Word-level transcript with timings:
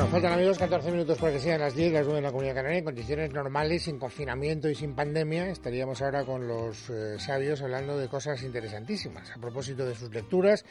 Bueno, 0.00 0.12
faltan 0.12 0.32
amigos 0.32 0.56
14 0.56 0.92
minutos 0.92 1.18
para 1.18 1.34
que 1.34 1.40
sean 1.40 1.60
las 1.60 1.74
10, 1.74 1.92
las 1.92 2.04
9 2.06 2.20
en 2.20 2.24
la 2.24 2.30
Comunidad 2.30 2.54
Canaria. 2.54 2.78
En 2.78 2.84
condiciones 2.86 3.34
normales, 3.34 3.82
sin 3.82 3.98
confinamiento 3.98 4.70
y 4.70 4.74
sin 4.74 4.94
pandemia, 4.94 5.50
estaríamos 5.50 6.00
ahora 6.00 6.24
con 6.24 6.48
los 6.48 6.88
eh, 6.88 7.18
sabios 7.18 7.60
hablando 7.60 7.98
de 7.98 8.08
cosas 8.08 8.42
interesantísimas 8.42 9.30
a 9.30 9.38
propósito 9.38 9.84
de 9.84 9.94
sus 9.94 10.10
lecturas 10.10 10.64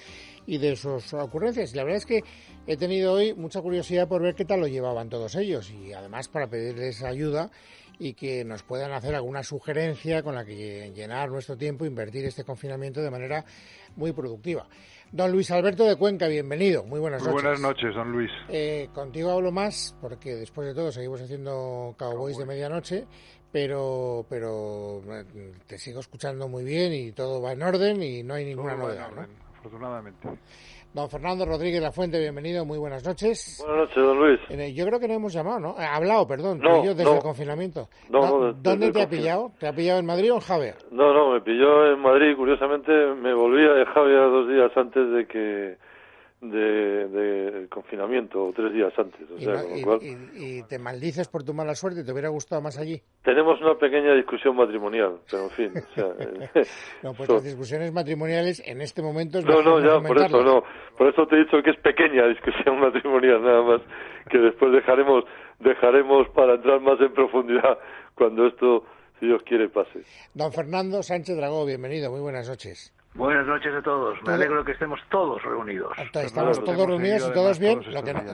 y 0.47 0.57
de 0.57 0.75
sus 0.75 1.13
ocurrencias. 1.13 1.71
Y 1.71 1.77
la 1.77 1.83
verdad 1.83 1.97
es 1.97 2.07
que 2.07 2.23
he 2.65 2.75
tenido 2.75 3.13
hoy 3.13 3.35
mucha 3.35 3.61
curiosidad 3.61 4.07
por 4.07 4.23
ver 4.23 4.33
qué 4.33 4.45
tal 4.45 4.61
lo 4.61 4.67
llevaban 4.67 5.09
todos 5.09 5.35
ellos 5.35 5.69
y 5.69 5.93
además 5.93 6.27
para 6.27 6.47
pedirles 6.47 7.03
ayuda 7.03 7.51
y 7.99 8.13
que 8.13 8.43
nos 8.43 8.63
puedan 8.63 8.93
hacer 8.93 9.13
alguna 9.13 9.43
sugerencia 9.43 10.23
con 10.23 10.33
la 10.33 10.43
que 10.43 10.91
llenar 10.95 11.29
nuestro 11.29 11.55
tiempo, 11.55 11.85
invertir 11.85 12.25
este 12.25 12.43
confinamiento 12.43 13.01
de 13.01 13.11
manera 13.11 13.45
muy 13.95 14.11
productiva. 14.11 14.67
Don 15.11 15.31
Luis 15.31 15.49
Alberto 15.49 15.85
de 15.85 15.95
Cuenca, 15.95 16.27
bienvenido. 16.27 16.83
Muy 16.83 16.99
buenas 16.99 17.23
noches. 17.23 17.33
buenas 17.33 17.59
noches, 17.59 17.95
don 17.95 18.11
Luis. 18.11 18.29
Eh, 18.47 18.89
contigo 18.93 19.31
hablo 19.31 19.51
más 19.51 19.95
porque 19.99 20.35
después 20.35 20.67
de 20.67 20.75
todo 20.75 20.91
seguimos 20.91 21.19
haciendo 21.19 21.95
Cowboys 21.97 22.37
de 22.37 22.45
medianoche, 22.45 23.07
pero 23.51 24.23
pero 24.29 25.01
eh, 25.09 25.25
te 25.65 25.79
sigo 25.79 25.99
escuchando 25.99 26.47
muy 26.47 26.63
bien 26.63 26.93
y 26.93 27.11
todo 27.11 27.41
va 27.41 27.53
en 27.53 27.63
orden 27.63 28.03
y 28.03 28.21
no 28.21 28.35
hay 28.35 28.45
ninguna 28.45 28.75
novedad. 28.75 29.09
Afortunadamente. 29.57 30.27
Don 30.91 31.07
Fernando 31.07 31.45
Rodríguez 31.45 31.83
La 31.83 31.91
Fuente, 31.91 32.19
bienvenido, 32.19 32.65
muy 32.65 32.79
buenas 32.79 33.05
noches. 33.05 33.63
Buenas 33.63 33.89
noches, 33.89 34.03
don 34.03 34.17
Luis. 34.17 34.39
Eh, 34.49 34.73
yo 34.73 34.85
creo 34.87 34.99
que 34.99 35.07
no 35.07 35.13
hemos 35.13 35.31
llamado, 35.31 35.59
¿no? 35.59 35.75
Ha 35.77 35.95
hablado, 35.95 36.25
perdón, 36.25 36.59
no, 36.59 36.83
yo 36.83 36.95
desde 36.95 37.13
el 37.13 37.21
confinamiento. 37.21 37.89
No, 38.09 38.53
¿Dónde 38.53 38.91
te 38.91 39.03
ha 39.03 39.07
pillado? 39.07 39.51
¿Te 39.59 39.67
ha 39.67 39.73
pillado 39.73 39.99
en 39.99 40.07
Madrid 40.07 40.31
o 40.31 40.35
en 40.35 40.41
Javier? 40.41 40.75
No, 40.91 41.13
no, 41.13 41.33
me 41.33 41.41
pilló 41.41 41.93
en 41.93 41.99
Madrid. 41.99 42.35
Curiosamente, 42.35 42.91
me 43.21 43.35
volvía 43.35 43.71
de 43.73 43.85
Javier 43.85 44.31
dos 44.31 44.49
días 44.49 44.71
antes 44.75 45.11
de 45.11 45.27
que 45.27 45.77
de, 46.41 47.07
de 47.09 47.67
confinamiento, 47.67 48.51
tres 48.55 48.73
días 48.73 48.93
antes. 48.97 49.29
O 49.29 49.39
sea, 49.39 49.61
y, 50.33 50.63
te 50.63 50.79
maldices 50.79 51.27
por 51.27 51.43
tu 51.43 51.53
mala 51.53 51.75
suerte? 51.75 52.03
¿Te 52.03 52.11
hubiera 52.11 52.29
gustado 52.29 52.61
más 52.61 52.77
allí? 52.77 53.01
Tenemos 53.23 53.59
una 53.61 53.75
pequeña 53.75 54.13
discusión 54.15 54.55
matrimonial, 54.55 55.19
pero 55.29 55.43
en 55.43 55.49
fin. 55.51 55.71
O 55.75 55.93
sea, 55.93 56.05
no, 57.03 57.13
pues 57.13 57.29
las 57.29 57.43
discusiones 57.43 57.91
matrimoniales 57.91 58.61
en 58.65 58.81
este 58.81 59.01
momento... 59.01 59.39
Es 59.39 59.45
no, 59.45 59.61
no, 59.61 59.79
ya, 59.79 59.99
por 60.05 60.17
eso 60.17 60.41
no. 60.41 60.63
Por 60.97 61.09
eso 61.09 61.27
te 61.27 61.35
he 61.35 61.39
dicho 61.39 61.61
que 61.63 61.71
es 61.71 61.79
pequeña 61.79 62.27
discusión 62.27 62.79
matrimonial, 62.79 63.43
nada 63.43 63.61
más, 63.61 63.81
que 64.29 64.37
después 64.37 64.71
dejaremos, 64.71 65.25
dejaremos 65.59 66.29
para 66.29 66.55
entrar 66.55 66.79
más 66.79 66.99
en 67.01 67.13
profundidad 67.13 67.77
cuando 68.15 68.47
esto, 68.47 68.85
si 69.19 69.25
Dios 69.25 69.41
quiere, 69.43 69.67
pase. 69.67 70.03
Don 70.33 70.53
Fernando 70.53 71.03
Sánchez 71.03 71.35
Dragó, 71.35 71.65
bienvenido, 71.65 72.11
muy 72.11 72.21
buenas 72.21 72.47
noches. 72.47 72.93
Buenas 73.15 73.47
noches 73.47 73.73
a 73.73 73.81
todos. 73.81 74.21
Me 74.23 74.33
alegro 74.33 74.63
que 74.63 74.71
estemos 74.73 74.99
todos 75.09 75.41
reunidos. 75.43 75.91
Estamos 76.13 76.63
todos 76.63 76.87
reunidos 76.87 77.27
y 77.29 77.33
todos 77.33 77.59
bien. 77.59 77.81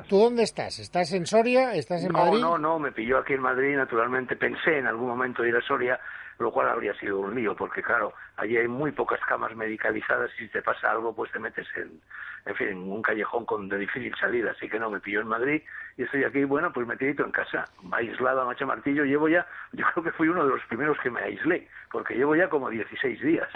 ¿Tú 0.08 0.20
dónde 0.20 0.44
estás? 0.44 0.80
¿Estás 0.80 1.12
en 1.14 1.26
Soria? 1.26 1.73
¿Estás 1.73 2.04
en 2.04 2.12
Madrid? 2.12 2.42
No, 2.42 2.58
no, 2.58 2.78
me 2.78 2.92
pilló 2.92 3.18
aquí 3.18 3.34
en 3.34 3.42
Madrid. 3.42 3.76
Naturalmente 3.78 4.36
pensé 4.36 4.80
en 4.80 4.88
algún 4.88 5.08
momento 5.08 5.46
ir 5.46 5.56
a 5.56 5.62
Soria, 5.62 6.00
lo 6.40 6.52
cual 6.52 6.70
habría 6.70 6.94
sido 7.00 7.20
un 7.20 7.34
lío, 7.34 7.56
porque 7.56 7.81
claro, 7.81 8.14
allí 8.36 8.58
hay 8.58 8.68
muy 8.68 8.92
pocas 8.92 9.20
camas 9.22 9.56
medicalizadas 9.56 10.30
y 10.38 10.44
si 10.44 10.48
te 10.50 10.62
pasa 10.62 10.92
algo, 10.92 11.16
pues 11.16 11.31
te 11.31 11.40
metes 11.40 11.68
en, 11.78 12.02
en 12.46 12.56
fin, 12.56 12.68
en 12.68 12.78
un 12.78 13.02
callejón 13.02 13.46
con 13.46 13.70
de 13.70 13.78
difícil 13.78 14.14
salida. 14.20 14.52
Así 14.52 14.70
que 14.70 14.78
no, 14.78 14.90
me 14.90 15.00
pilló 15.00 15.22
en 15.22 15.28
Madrid 15.28 15.62
y 15.98 16.03
estoy 16.03 16.26
aquí, 16.26 16.44
bueno, 16.44 16.72
pues 16.73 16.86
metidito 16.86 17.23
en 17.23 17.31
casa, 17.31 17.64
aislado 17.94 18.42
a 18.42 18.46
Macha 18.46 18.66
Martillo. 18.66 19.06
Llevo 19.06 19.30
ya, 19.30 19.48
yo 19.72 19.86
creo 19.94 20.03
que 20.03 20.12
fui 20.12 20.28
uno 20.28 20.44
de 20.44 20.50
los 20.52 20.64
primeros 20.66 20.98
que 21.02 21.09
me 21.09 21.22
aislé, 21.22 21.68
porque 21.91 22.16
llevo 22.16 22.35
ya 22.35 22.50
como 22.50 22.69
16 22.69 23.22
días. 23.22 23.50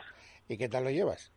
¿Y 0.49 0.57
qué 0.57 0.67
tal 0.67 0.83
lo 0.83 0.89
llevas? 0.89 1.31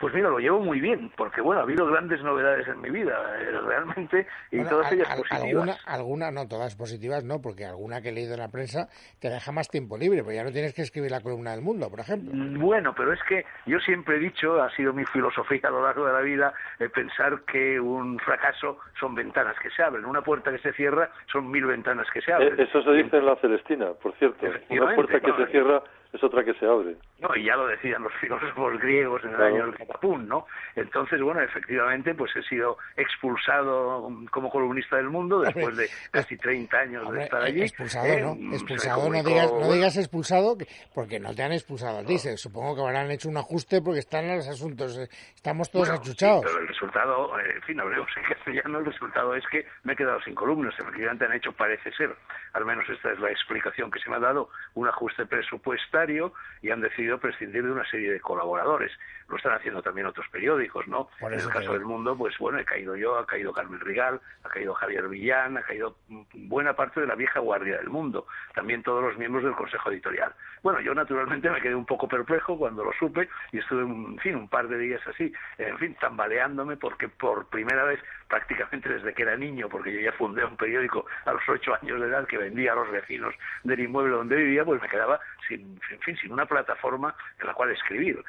Pues 0.00 0.12
mira, 0.14 0.30
lo 0.30 0.40
llevo 0.40 0.58
muy 0.58 0.80
bien, 0.80 1.12
porque 1.16 1.40
bueno, 1.40 1.60
ha 1.60 1.62
habido 1.62 1.86
grandes 1.86 2.20
novedades 2.24 2.66
en 2.66 2.80
mi 2.80 2.90
vida, 2.90 3.14
eh, 3.38 3.52
realmente, 3.64 4.26
y 4.50 4.64
todas 4.64 4.90
ellas 4.90 5.06
positivas. 5.16 5.42
Alguna, 5.44 5.76
alguna, 5.86 6.30
no, 6.32 6.48
todas 6.48 6.74
positivas 6.74 7.22
no, 7.22 7.40
porque 7.40 7.66
alguna 7.66 8.02
que 8.02 8.08
he 8.08 8.12
leído 8.12 8.34
en 8.34 8.40
la 8.40 8.48
prensa 8.48 8.88
te 9.20 9.30
deja 9.30 9.52
más 9.52 9.68
tiempo 9.68 9.96
libre, 9.96 10.24
pues 10.24 10.34
ya 10.34 10.42
no 10.42 10.50
tienes 10.50 10.74
que 10.74 10.82
escribir 10.82 11.12
la 11.12 11.20
columna 11.20 11.52
del 11.52 11.62
mundo, 11.62 11.88
por 11.88 12.00
ejemplo. 12.00 12.32
Mm, 12.34 12.58
bueno, 12.58 12.92
pero 12.96 13.12
es 13.12 13.20
que 13.28 13.44
yo 13.66 13.78
siempre 13.78 14.16
he 14.16 14.18
dicho, 14.18 14.60
ha 14.60 14.74
sido 14.74 14.92
mi 14.92 15.04
filosofía 15.04 15.60
a 15.62 15.70
lo 15.70 15.84
largo 15.84 16.04
de 16.04 16.12
la 16.12 16.20
vida, 16.22 16.52
eh, 16.80 16.88
pensar 16.88 17.42
que 17.42 17.78
un 17.78 18.18
fracaso 18.18 18.78
son 18.98 19.14
ventanas 19.14 19.54
que 19.62 19.70
se 19.70 19.84
abren, 19.84 20.04
una 20.04 20.22
puerta 20.22 20.50
que 20.50 20.58
se 20.58 20.72
cierra 20.72 21.12
son 21.30 21.48
mil 21.48 21.64
ventanas 21.64 22.08
que 22.12 22.20
se 22.22 22.32
abren. 22.32 22.58
Eh, 22.58 22.64
eso 22.64 22.82
se 22.82 22.90
dice 22.90 23.18
en 23.18 23.26
la 23.26 23.36
Celestina, 23.36 23.92
por 24.02 24.12
cierto, 24.16 24.46
una 24.68 24.96
puerta 24.96 25.20
que 25.20 25.32
se 25.32 25.46
cierra 25.52 25.80
es 26.12 26.22
otra 26.22 26.44
que 26.44 26.54
se 26.54 26.66
abre. 26.66 26.96
No, 27.22 27.36
y 27.36 27.44
ya 27.44 27.56
lo 27.56 27.68
decían 27.68 28.02
los 28.02 28.12
filósofos 28.20 28.80
griegos 28.80 29.22
en 29.24 29.34
el 29.34 29.42
año 29.42 29.66
del 29.66 29.76
catapún, 29.76 30.28
¿no? 30.28 30.46
Entonces, 30.74 31.20
bueno, 31.22 31.40
efectivamente, 31.40 32.14
pues 32.14 32.34
he 32.34 32.42
sido 32.42 32.78
expulsado 32.96 34.10
como 34.30 34.50
columnista 34.50 34.96
del 34.96 35.08
mundo 35.08 35.40
después 35.40 35.76
de 35.76 35.88
casi 36.10 36.36
30 36.36 36.76
años 36.76 37.12
de 37.12 37.22
estar 37.22 37.42
allí. 37.42 37.62
Expulsado, 37.62 38.18
¿no? 38.18 38.32
Eh, 38.34 38.54
expulsado, 38.54 39.08
no 39.08 39.22
digas, 39.22 39.52
no 39.52 39.72
digas 39.72 39.96
expulsado, 39.96 40.56
porque 40.94 41.20
no 41.20 41.34
te 41.34 41.42
han 41.42 41.52
expulsado 41.52 41.98
a 41.98 42.04
ti. 42.04 42.18
Supongo 42.18 42.74
que 42.74 42.82
habrán 42.82 43.10
hecho 43.10 43.28
un 43.28 43.36
ajuste 43.36 43.80
porque 43.80 44.00
están 44.00 44.24
en 44.24 44.36
los 44.36 44.48
asuntos. 44.48 44.98
Eh, 44.98 45.08
estamos 45.34 45.70
todos 45.70 45.90
achuchados. 45.90 46.42
pero 46.44 46.58
el 46.58 46.68
resultado, 46.68 47.38
eh, 47.38 47.52
en 47.54 47.62
fin, 47.62 47.80
hablemos 47.80 48.08
en 48.16 48.22
castellano, 48.34 48.78
el 48.80 48.86
resultado 48.86 49.34
es 49.36 49.44
que 49.48 49.64
me 49.84 49.92
he 49.92 49.96
quedado 49.96 50.20
sin 50.22 50.34
columnas. 50.34 50.74
Efectivamente 50.78 51.24
han 51.24 51.32
hecho, 51.32 51.52
parece 51.52 51.92
ser, 51.92 52.16
al 52.54 52.64
menos 52.64 52.88
esta 52.88 53.12
es 53.12 53.20
la 53.20 53.30
explicación 53.30 53.90
que 53.90 54.00
se 54.00 54.10
me 54.10 54.16
ha 54.16 54.20
dado, 54.20 54.48
un 54.74 54.88
ajuste 54.88 55.26
presupuestario 55.26 56.32
y 56.62 56.70
han 56.70 56.80
decidido 56.80 57.11
prescindir 57.18 57.64
de 57.64 57.72
una 57.72 57.88
serie 57.88 58.12
de 58.12 58.20
colaboradores. 58.20 58.92
Lo 59.28 59.36
están 59.36 59.54
haciendo 59.54 59.82
también 59.82 60.06
otros 60.06 60.26
periódicos, 60.28 60.86
¿no? 60.88 61.08
En 61.20 61.34
el 61.34 61.48
caso 61.48 61.72
del 61.72 61.84
mundo, 61.84 62.16
pues 62.16 62.36
bueno, 62.38 62.58
he 62.58 62.64
caído 62.64 62.96
yo, 62.96 63.16
ha 63.16 63.26
caído 63.26 63.52
Carmen 63.52 63.80
Rigal, 63.80 64.20
ha 64.44 64.48
caído 64.48 64.74
Javier 64.74 65.08
Villán, 65.08 65.56
ha 65.56 65.62
caído 65.62 65.96
buena 66.34 66.74
parte 66.74 67.00
de 67.00 67.06
la 67.06 67.14
vieja 67.14 67.40
guardia 67.40 67.78
del 67.78 67.88
mundo, 67.88 68.26
también 68.54 68.82
todos 68.82 69.02
los 69.02 69.16
miembros 69.16 69.44
del 69.44 69.54
Consejo 69.54 69.90
Editorial. 69.90 70.34
Bueno, 70.62 70.80
yo 70.80 70.94
naturalmente 70.94 71.50
me 71.50 71.60
quedé 71.60 71.74
un 71.74 71.86
poco 71.86 72.06
perplejo 72.06 72.56
cuando 72.56 72.84
lo 72.84 72.92
supe 72.92 73.28
y 73.52 73.58
estuve, 73.58 73.82
en 73.82 74.18
fin, 74.18 74.36
un 74.36 74.48
par 74.48 74.68
de 74.68 74.78
días 74.78 75.00
así, 75.06 75.32
en 75.58 75.78
fin, 75.78 75.96
tambaleándome 76.00 76.76
porque 76.76 77.08
por 77.08 77.46
primera 77.46 77.84
vez, 77.84 78.00
prácticamente 78.32 78.88
desde 78.88 79.12
que 79.12 79.24
era 79.24 79.36
niño, 79.36 79.68
porque 79.68 79.92
yo 79.92 80.00
ya 80.00 80.12
fundé 80.12 80.42
un 80.42 80.56
periódico 80.56 81.04
a 81.26 81.34
los 81.34 81.46
ocho 81.46 81.74
años 81.74 82.00
de 82.00 82.06
edad 82.06 82.26
que 82.26 82.38
vendía 82.38 82.72
a 82.72 82.76
los 82.76 82.90
vecinos 82.90 83.34
del 83.62 83.78
inmueble 83.78 84.14
donde 84.14 84.36
vivía, 84.36 84.64
pues 84.64 84.80
me 84.80 84.88
quedaba 84.88 85.20
sin, 85.46 85.78
en 85.90 86.00
fin, 86.00 86.16
sin 86.16 86.32
una 86.32 86.46
plataforma 86.46 87.14
en 87.38 87.46
la 87.46 87.52
cual 87.52 87.72
escribir. 87.72 88.24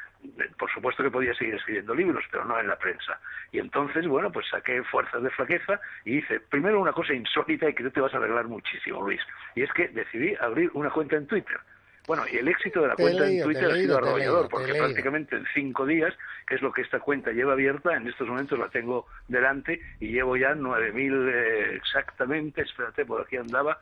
Por 0.58 0.70
supuesto 0.74 1.04
que 1.04 1.10
podía 1.10 1.34
seguir 1.36 1.56
escribiendo 1.56 1.96
libros, 1.96 2.26
pero 2.30 2.44
no 2.44 2.60
en 2.60 2.68
la 2.68 2.78
prensa. 2.78 3.18
Y 3.54 3.60
entonces, 3.60 4.06
bueno, 4.06 4.30
pues 4.30 4.46
saqué 4.50 4.84
fuerzas 4.84 5.24
de 5.24 5.30
flaqueza 5.30 5.80
y 6.04 6.18
hice 6.18 6.42
primero 6.42 6.82
una 6.82 6.92
cosa 6.92 7.14
insólita 7.14 7.70
y 7.70 7.74
que 7.74 7.90
te 7.90 8.02
vas 8.02 8.14
a 8.14 8.18
arreglar 8.18 8.50
muchísimo, 8.50 9.02
Luis. 9.02 9.22
Y 9.56 9.64
es 9.64 9.72
que 9.72 9.88
decidí 9.88 10.36
abrir 10.36 10.70
una 10.74 10.90
cuenta 10.90 11.16
en 11.16 11.28
Twitter. 11.28 11.62
Bueno, 12.06 12.24
y 12.30 12.38
el 12.38 12.48
éxito 12.50 12.82
de 12.82 12.90
la 12.90 12.96
cuenta 12.96 13.28
en 13.28 13.44
Twitter 13.44 13.72
ha 13.72 13.76
sido 13.76 13.98
arrollador, 13.98 14.50
porque 14.50 14.74
prácticamente 14.74 15.38
en 15.38 15.46
cinco 15.54 15.86
días, 15.86 16.14
que 16.46 16.56
es 16.56 16.62
lo 16.62 16.74
que 16.74 16.82
esta 16.82 17.00
cuenta 17.00 17.32
lleva 17.32 17.54
abierta, 17.54 17.96
en 17.96 18.08
estos 18.08 18.28
momentos 18.28 18.60
la 18.60 18.70
tengo 18.70 19.06
delante 19.30 19.80
y 20.02 20.10
llevo 20.10 20.36
ya 20.36 20.54
9.000 20.54 21.30
eh, 21.30 21.76
exactamente, 21.76 22.62
espérate, 22.62 23.06
por 23.06 23.22
aquí 23.22 23.38
andaba, 23.38 23.80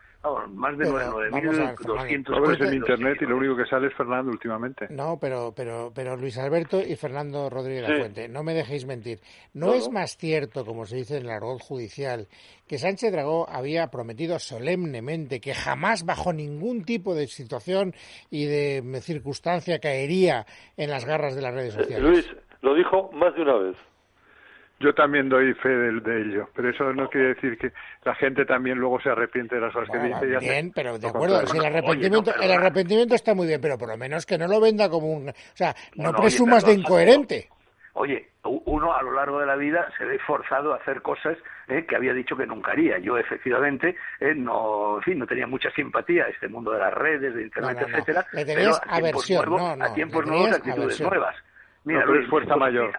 más 0.49 0.77
de 0.77 0.85
9.200 0.85 2.35
Abres 2.35 2.61
en 2.61 2.73
internet 2.75 3.17
y 3.21 3.25
lo 3.25 3.37
único 3.37 3.55
que 3.55 3.65
sale 3.65 3.87
es 3.87 3.93
Fernando 3.95 4.31
últimamente. 4.31 4.87
No, 4.89 5.17
pero, 5.19 5.53
pero, 5.55 5.91
pero 5.93 6.15
Luis 6.15 6.37
Alberto 6.37 6.81
y 6.81 6.95
Fernando 6.95 7.49
Rodríguez 7.49 7.89
la 7.89 7.97
Fuente, 7.97 8.27
no 8.27 8.43
me 8.43 8.53
dejéis 8.53 8.85
mentir. 8.85 9.19
¿No, 9.53 9.73
es 9.73 9.89
más 9.89 10.17
cierto, 10.17 10.65
como 10.65 10.85
se 10.85 10.97
dice 10.97 11.17
en 11.17 11.23
el 11.23 11.31
argot 11.31 11.61
judicial, 11.61 12.27
que 12.67 12.77
Sánchez 12.77 13.11
Dragó 13.11 13.49
había 13.49 13.87
prometido 13.87 14.37
solemnemente 14.39 15.41
que 15.41 15.53
jamás 15.53 16.05
bajo 16.05 16.33
ningún 16.33 16.83
tipo 16.83 17.15
de 17.15 17.27
situación 17.27 17.93
y 18.29 18.45
de 18.45 19.01
circunstancia 19.01 19.79
caería 19.79 20.45
en 20.77 20.89
las 20.89 21.05
garras 21.05 21.35
de 21.35 21.41
las 21.41 21.53
redes 21.53 21.73
sociales? 21.73 22.03
Luis, 22.03 22.35
lo 22.61 22.75
dijo 22.75 23.09
más 23.13 23.33
de 23.35 23.41
una 23.41 23.55
vez. 23.55 23.77
Yo 24.81 24.93
también 24.93 25.29
doy 25.29 25.53
fe 25.55 25.69
de, 25.69 26.21
ello, 26.21 26.49
pero 26.55 26.69
eso 26.69 26.91
no 26.93 27.07
quiere 27.09 27.35
decir 27.35 27.57
que 27.57 27.71
la 28.03 28.15
gente 28.15 28.45
también 28.45 28.79
luego 28.79 28.99
se 28.99 29.09
arrepiente 29.09 29.55
de 29.55 29.61
las 29.61 29.73
cosas 29.73 29.89
que 29.89 30.07
dice. 30.07 30.39
bien, 30.39 30.71
pero 30.73 30.97
de 30.97 31.07
acuerdo, 31.07 31.45
si 31.45 31.57
el 31.57 31.65
arrepentimiento, 31.65 32.33
el 32.41 32.51
arrepentimiento 32.51 33.15
está 33.15 33.35
muy 33.35 33.47
bien, 33.47 33.61
pero 33.61 33.77
por 33.77 33.89
lo 33.89 33.97
menos 33.97 34.25
que 34.25 34.37
no 34.37 34.47
lo 34.47 34.59
venda 34.59 34.89
como 34.89 35.11
un... 35.11 35.29
O 35.29 35.33
sea, 35.53 35.75
no, 35.95 36.13
presumas 36.13 36.65
de 36.65 36.73
incoherente. 36.73 37.49
Oye, 37.93 38.29
uno 38.43 38.95
a 38.95 39.03
lo 39.03 39.13
largo 39.13 39.39
de 39.39 39.45
la 39.45 39.55
vida 39.55 39.87
se 39.97 40.05
ve 40.05 40.17
forzado 40.19 40.73
a 40.73 40.77
hacer 40.77 41.01
cosas 41.01 41.37
eh, 41.67 41.85
que 41.85 41.95
había 41.95 42.13
dicho 42.13 42.35
que 42.35 42.45
nunca 42.45 42.71
haría. 42.71 42.97
Yo 42.99 43.17
efectivamente 43.17 43.95
eh, 44.19 44.33
no, 44.33 44.97
en 44.97 45.03
fin, 45.03 45.19
no 45.19 45.27
tenía 45.27 45.45
mucha 45.45 45.69
simpatía 45.71 46.23
a 46.23 46.29
este 46.29 46.47
mundo 46.47 46.71
de 46.71 46.79
las 46.79 46.93
redes, 46.93 47.35
de 47.35 47.43
internet, 47.43 47.77
etcétera. 47.87 48.25
Le 48.31 48.45
tenías 48.45 48.81
aversión, 48.87 49.81
a 49.81 49.93
tiempos 49.93 50.25
nuevos, 50.25 50.53
actitudes 50.53 51.01
nuevas 51.01 51.35
Mira, 51.83 52.01
No, 52.01 52.05
pero 52.05 52.13
Luis, 52.13 52.25
es 52.25 52.29
fuerza 52.29 52.53
mi 52.53 52.59
mayor, 52.59 52.91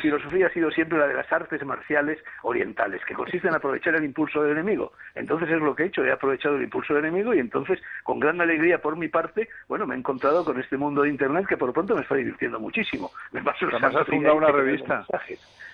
filosofía- 0.00 0.38
Mi 0.38 0.42
ha 0.44 0.48
sido 0.50 0.70
siempre 0.70 0.98
la 0.98 1.06
de 1.06 1.12
las 1.14 1.30
artes 1.30 1.62
marciales 1.66 2.18
orientales, 2.42 3.04
que 3.04 3.12
consiste 3.12 3.46
en 3.48 3.54
aprovechar 3.54 3.94
el 3.94 4.04
impulso 4.04 4.42
del 4.42 4.52
enemigo. 4.52 4.92
Entonces 5.14 5.50
es 5.50 5.60
lo 5.60 5.74
que 5.76 5.82
he 5.82 5.86
hecho, 5.86 6.02
he 6.02 6.10
aprovechado 6.10 6.56
el 6.56 6.62
impulso 6.62 6.94
del 6.94 7.04
enemigo 7.04 7.34
y 7.34 7.40
entonces, 7.40 7.78
con 8.04 8.18
gran 8.20 8.40
alegría 8.40 8.80
por 8.80 8.96
mi 8.96 9.08
parte, 9.08 9.50
bueno, 9.68 9.86
me 9.86 9.94
he 9.94 9.98
encontrado 9.98 10.46
con 10.46 10.58
este 10.58 10.78
mundo 10.78 11.02
de 11.02 11.10
Internet 11.10 11.46
que 11.46 11.58
por 11.58 11.68
lo 11.68 11.74
pronto 11.74 11.94
me 11.94 12.00
está 12.00 12.14
divirtiendo 12.14 12.58
muchísimo. 12.58 13.10
Me 13.32 13.42
paso 13.42 13.66
Además 13.70 13.96
has 13.96 14.06
fundado 14.06 14.36
una 14.36 14.48
revista. 14.48 15.04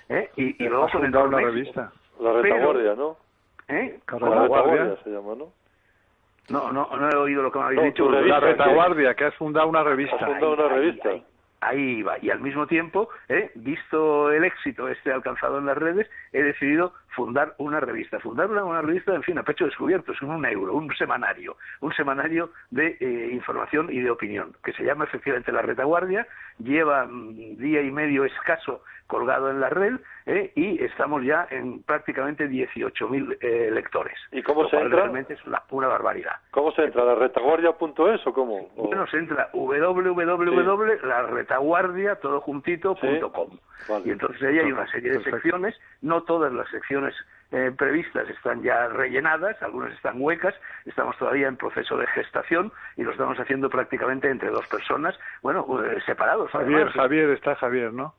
¿eh? 0.08 0.31
Y, 0.37 0.64
y 0.64 0.69
luego 0.69 0.87
Has 0.87 0.93
fundado 0.93 1.26
una 1.28 1.38
revista. 1.38 1.93
La 2.20 2.32
retaguardia, 2.43 2.94
¿no? 2.96 3.16
¿eh? 3.69 4.00
La 4.11 4.19
Retaguardia. 4.19 4.96
se 5.04 5.11
llama, 5.11 5.34
¿no? 5.37 5.52
No, 6.50 6.72
no, 6.72 6.88
no 6.96 7.11
he 7.11 7.14
oído 7.14 7.43
lo 7.43 7.52
que 7.52 7.58
me 7.61 7.64
habéis 7.66 7.81
No, 7.81 7.87
dicho. 7.87 8.11
La 8.11 8.40
retaguardia, 8.40 9.14
que 9.14 9.26
has 9.26 9.34
fundado 9.37 9.69
una 9.69 9.81
Has 9.81 9.87
revista. 9.87 10.16
fundado 10.19 10.54
una 10.54 10.69
revista. 10.69 11.11
Ahí 11.60 12.02
va. 12.02 12.16
Y 12.20 12.31
al 12.31 12.40
mismo 12.40 12.66
tiempo, 12.66 13.08
¿eh? 13.28 13.50
visto 13.55 14.31
el 14.32 14.44
éxito 14.44 14.88
este 14.88 15.12
alcanzado 15.12 15.58
en 15.58 15.66
las 15.66 15.76
redes, 15.76 16.08
he 16.32 16.43
decidido 16.43 16.93
fundar 17.10 17.55
una 17.58 17.81
revista. 17.81 18.20
Fundar 18.20 18.50
una, 18.50 18.64
una 18.64 18.82
revista, 18.82 19.14
en 19.14 19.22
fin, 19.22 19.38
a 19.38 19.43
pecho 19.43 19.64
descubierto, 19.64 20.12
es 20.12 20.22
un 20.22 20.44
euro, 20.46 20.75
un 20.75 20.94
semanario, 20.96 21.56
un 21.81 21.93
semanario 21.93 22.52
de 22.70 22.96
eh, 23.00 23.31
información 23.32 23.88
y 23.90 24.00
de 24.00 24.10
opinión, 24.10 24.55
que 24.62 24.72
se 24.72 24.84
llama 24.84 25.05
efectivamente 25.05 25.52
La 25.52 25.62
Retaguardia, 25.62 26.26
lleva 26.58 27.06
mm, 27.06 27.56
día 27.56 27.82
y 27.82 27.90
medio 27.90 28.25
escaso 28.25 28.82
colgado 29.08 29.50
en 29.50 29.58
la 29.60 29.70
red 29.70 29.94
¿eh? 30.26 30.52
y 30.55 30.84
estamos 30.84 31.25
ya 31.25 31.49
en 31.50 31.82
prácticamente 31.82 32.49
18.000 32.49 33.38
eh, 33.40 33.70
lectores. 33.72 34.16
¿Y 34.31 34.43
cómo 34.43 34.62
Lo 34.62 34.69
se 34.69 34.76
cual 34.76 34.87
entra? 34.87 35.00
Realmente 35.00 35.34
es 35.34 35.44
una, 35.46 35.62
una 35.70 35.88
barbaridad. 35.88 36.37
¿Cómo 36.52 36.70
se 36.72 36.84
entra? 36.84 37.05
¿La 37.05 37.14
retaguardia.es 37.16 38.26
o 38.26 38.32
cómo? 38.32 38.69
O- 38.76 38.87
Bueno, 38.87 39.06
se 39.08 39.16
entra 39.19 39.49
todo 42.16 42.40
juntito, 42.40 42.96
Sí. 43.00 43.19
com. 43.32 43.49
Vale. 43.88 44.02
Y 44.06 44.10
entonces 44.10 44.43
ahí 44.43 44.58
hay 44.58 44.70
una 44.70 44.87
serie 44.88 45.08
de 45.11 45.16
Perfecto. 45.16 45.37
secciones, 45.38 45.81
no 46.02 46.22
todas 46.25 46.52
las 46.52 46.69
secciones 46.69 47.14
eh, 47.50 47.72
previstas 47.76 48.28
están 48.28 48.62
ya 48.62 48.88
rellenadas, 48.88 49.56
algunas 49.62 49.94
están 49.94 50.20
huecas, 50.20 50.54
estamos 50.84 51.16
todavía 51.16 51.49
en 51.49 51.56
proceso 51.56 51.96
de 51.96 52.06
gestación 52.08 52.70
y 52.99 53.02
lo 53.04 53.12
estamos 53.12 53.40
haciendo 53.40 53.70
prácticamente 53.70 54.28
entre 54.28 54.50
dos 54.50 54.66
personas, 54.66 55.19
bueno, 55.40 55.64
eh, 55.82 55.99
separados. 56.04 56.50
Javier, 56.50 56.75
además. 56.76 56.94
Javier, 56.94 57.31
está 57.31 57.54
Javier, 57.54 57.90
¿no? 57.94 58.12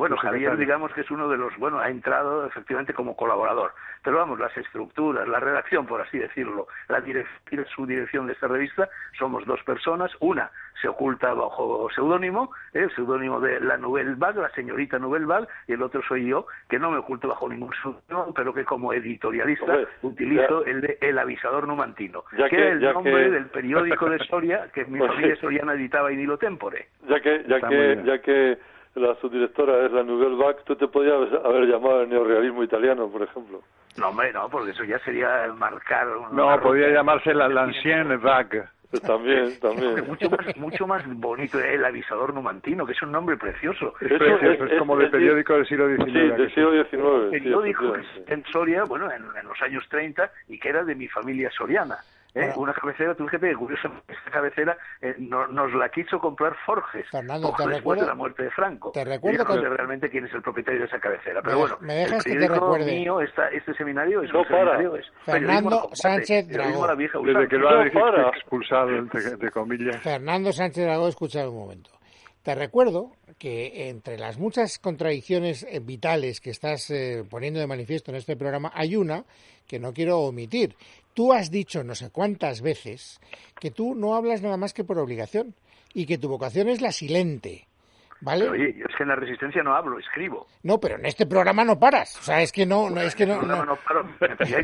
Bueno, 0.00 0.16
Javier, 0.16 0.56
digamos 0.56 0.92
que 0.94 1.02
es 1.02 1.10
uno 1.10 1.28
de 1.28 1.36
los, 1.36 1.56
bueno, 1.58 1.78
ha 1.78 1.88
entrado 1.90 2.46
efectivamente 2.46 2.94
como 2.94 3.14
colaborador. 3.16 3.72
Pero 4.02 4.16
vamos, 4.16 4.38
las 4.40 4.56
estructuras, 4.56 5.28
la 5.28 5.40
redacción, 5.40 5.86
por 5.86 6.00
así 6.00 6.18
decirlo, 6.18 6.66
la 6.88 7.00
direc- 7.02 7.66
su 7.74 7.84
dirección 7.86 8.26
de 8.26 8.32
esta 8.32 8.48
revista, 8.48 8.88
somos 9.18 9.44
dos 9.46 9.62
personas. 9.64 10.10
Una 10.20 10.50
se 10.80 10.88
oculta 10.88 11.34
bajo 11.34 11.88
seudónimo, 11.94 12.50
¿eh? 12.72 12.84
el 12.84 12.94
seudónimo 12.94 13.38
de 13.40 13.60
la 13.60 13.76
Nouvelle 13.76 14.14
Vague, 14.16 14.40
la 14.40 14.48
señorita 14.50 14.98
Nouvelle 14.98 15.26
Vague, 15.26 15.46
y 15.68 15.74
el 15.74 15.82
otro 15.82 16.00
soy 16.08 16.26
yo, 16.26 16.46
que 16.70 16.78
no 16.78 16.90
me 16.90 16.96
oculto 16.96 17.28
bajo 17.28 17.46
ningún 17.48 17.70
seudónimo, 17.82 18.32
pero 18.34 18.54
que 18.54 18.64
como 18.64 18.94
editorialista 18.94 19.66
Hombre, 19.66 19.86
utilizo 20.00 20.64
ya- 20.64 20.70
el 20.70 20.80
de 20.80 20.98
El 21.02 21.18
Avisador 21.18 21.68
Numantino, 21.68 22.24
que, 22.30 22.48
que- 22.48 22.56
era 22.56 22.68
el 22.70 22.80
nombre 22.94 23.12
que- 23.12 23.30
del 23.30 23.46
periódico 23.46 24.08
de 24.08 24.18
Soria 24.20 24.68
que 24.72 24.86
mi 24.86 24.98
Pues 25.00 25.10
familia 25.12 25.34
sí. 25.34 25.40
soriana 25.42 25.74
editaba 25.74 26.10
in 26.10 26.20
illo 26.20 26.38
tempore. 26.38 26.88
Ya 27.06 27.20
que, 27.20 27.44
ya 27.46 27.56
Está 27.56 27.68
que, 27.68 28.02
ya 28.06 28.18
que 28.22 28.58
la 28.94 29.14
subdirectora 29.16 29.86
es 29.86 29.92
la 29.92 30.02
Nouvelle 30.02 30.36
Vague, 30.36 30.58
tú 30.64 30.74
te 30.76 30.88
podías 30.88 31.14
haber 31.44 31.64
llamado 31.66 32.02
el 32.02 32.08
neorrealismo 32.08 32.62
italiano, 32.64 33.08
por 33.08 33.22
ejemplo. 33.22 33.60
No, 33.96 34.08
hombre, 34.08 34.32
no, 34.32 34.48
porque 34.48 34.70
eso 34.72 34.84
ya 34.84 34.98
sería 35.00 35.46
marcar... 35.56 36.06
No, 36.32 36.56
ruta. 36.56 36.94
llamarse 36.94 37.34
la 37.34 37.48
Lancienne 37.48 38.16
Vague. 38.16 38.62
Pues 38.90 39.02
también, 39.02 39.60
también. 39.60 40.04
mucho 40.08 40.28
más 40.28 40.56
mucho 40.56 40.84
más 40.84 41.04
bonito 41.06 41.60
el 41.60 41.84
avisador 41.84 42.34
numantino 42.34 42.84
que 42.84 42.90
es 42.90 43.00
un 43.02 43.12
nombre 43.12 43.36
precioso 43.36 43.94
Es 44.00 44.10
Eso 44.10 44.18
precioso, 44.18 44.64
es- 44.64 44.72
es, 44.72 44.78
como 44.80 44.94
es- 44.98 45.04
de 45.04 45.10
periódico 45.10 45.52
del 45.54 45.66
siglo 45.68 45.86
XIX. 45.86 46.04
Sí, 46.12 46.18
¿a 46.18 46.34
que 46.34 46.42
del 46.42 46.50
siglo 46.54 46.72
XIX. 46.72 47.30
periódico 47.30 47.92
que 47.92 48.34
en 48.34 48.44
Soria 48.46 48.82
bueno 48.82 49.08
en, 49.12 49.22
en 49.40 49.46
los 49.46 49.62
años 49.62 49.88
30 49.88 50.28
y 50.48 50.58
que 50.58 50.70
era 50.70 50.82
de 50.82 50.96
mi 50.96 51.06
familia 51.06 51.48
soriana 51.52 51.98
¿eh? 52.34 52.40
Bueno. 52.46 52.54
una 52.58 52.72
cabecera 52.74 53.14
tú 53.14 53.24
fíjate 53.26 53.48
que 53.50 53.56
curiosamente 53.56 54.12
esta 54.12 54.30
cabecera 54.30 54.76
eh, 55.00 55.14
no- 55.18 55.46
nos 55.48 55.72
la 55.74 55.88
quiso 55.88 56.18
comprar 56.18 56.54
Forges 56.64 57.08
Fernando, 57.10 57.48
poco 57.50 57.64
te 57.64 57.68
después 57.70 57.78
recuerdo- 57.80 58.00
de 58.02 58.06
la 58.08 58.14
muerte 58.14 58.42
de 58.44 58.50
Franco 58.50 58.90
te 58.92 59.04
recuerdo 59.04 59.44
no 59.44 59.54
que- 59.54 59.60
sé 59.60 59.68
realmente 59.68 60.10
quién 60.10 60.26
es 60.26 60.34
el 60.34 60.42
propietario 60.42 60.80
de 60.80 60.86
esa 60.86 60.98
cabecera 61.00 61.40
pero 61.42 61.54
Me- 61.56 61.60
bueno 61.60 61.76
me 61.80 61.94
dejas 61.94 62.26
el 62.26 62.32
que 62.32 62.38
te 62.38 62.48
recuerde. 62.48 62.92
mío 62.92 63.20
esta, 63.20 63.48
este 63.48 63.74
seminario 63.74 64.22
es 64.22 64.32
No 64.32 64.40
un 64.40 64.44
para. 64.46 64.58
seminario 64.76 64.96
es 64.96 65.06
Fernando 65.24 65.88
Sánchez 65.92 66.48
Dragó. 66.48 66.84
a 66.84 66.88
la 66.88 66.94
vieja 66.94 67.18
Desde 67.22 67.48
que 67.48 67.56
lo 67.58 67.68
ha 67.68 67.86
expulsado, 68.36 68.88
entre, 68.90 69.20
entre 69.22 69.50
comillas. 69.50 69.96
Fernando 70.02 70.52
Sánchez 70.52 70.84
Dragó, 70.84 71.08
escucha 71.08 71.48
un 71.48 71.56
momento. 71.56 71.90
Te 72.42 72.54
recuerdo 72.54 73.12
que 73.38 73.90
entre 73.90 74.18
las 74.18 74.38
muchas 74.38 74.78
contradicciones 74.78 75.66
eh, 75.68 75.78
vitales 75.80 76.40
que 76.40 76.50
estás 76.50 76.90
eh, 76.90 77.22
poniendo 77.28 77.60
de 77.60 77.66
manifiesto 77.66 78.10
en 78.10 78.16
este 78.16 78.34
programa, 78.34 78.72
hay 78.74 78.96
una 78.96 79.26
que 79.66 79.78
no 79.78 79.92
quiero 79.92 80.20
omitir. 80.20 80.74
Tú 81.12 81.34
has 81.34 81.50
dicho 81.50 81.84
no 81.84 81.94
sé 81.94 82.08
cuántas 82.10 82.62
veces 82.62 83.20
que 83.60 83.70
tú 83.70 83.94
no 83.94 84.14
hablas 84.14 84.40
nada 84.40 84.56
más 84.56 84.72
que 84.72 84.84
por 84.84 84.98
obligación 84.98 85.54
y 85.92 86.06
que 86.06 86.16
tu 86.16 86.28
vocación 86.28 86.68
es 86.68 86.80
la 86.80 86.92
silente. 86.92 87.66
¿Vale? 88.20 88.40
Pero, 88.40 88.52
oye 88.52 88.74
yo 88.76 88.84
es 88.86 88.96
que 88.96 89.02
en 89.02 89.08
la 89.08 89.16
resistencia 89.16 89.62
no 89.62 89.74
hablo 89.74 89.98
escribo 89.98 90.46
No, 90.62 90.78
pero 90.78 90.96
en 90.96 91.06
este 91.06 91.26
programa 91.26 91.64
no 91.64 91.78
paras. 91.78 92.16
O 92.18 92.22
sea, 92.22 92.42
es 92.42 92.52
que 92.52 92.66
no, 92.66 92.90
no 92.90 93.00
es 93.00 93.14
que 93.14 93.26
no. 93.26 93.38
Programa 93.38 93.64
no. 93.64 93.72
no 93.72 93.76
paro. 93.76 94.06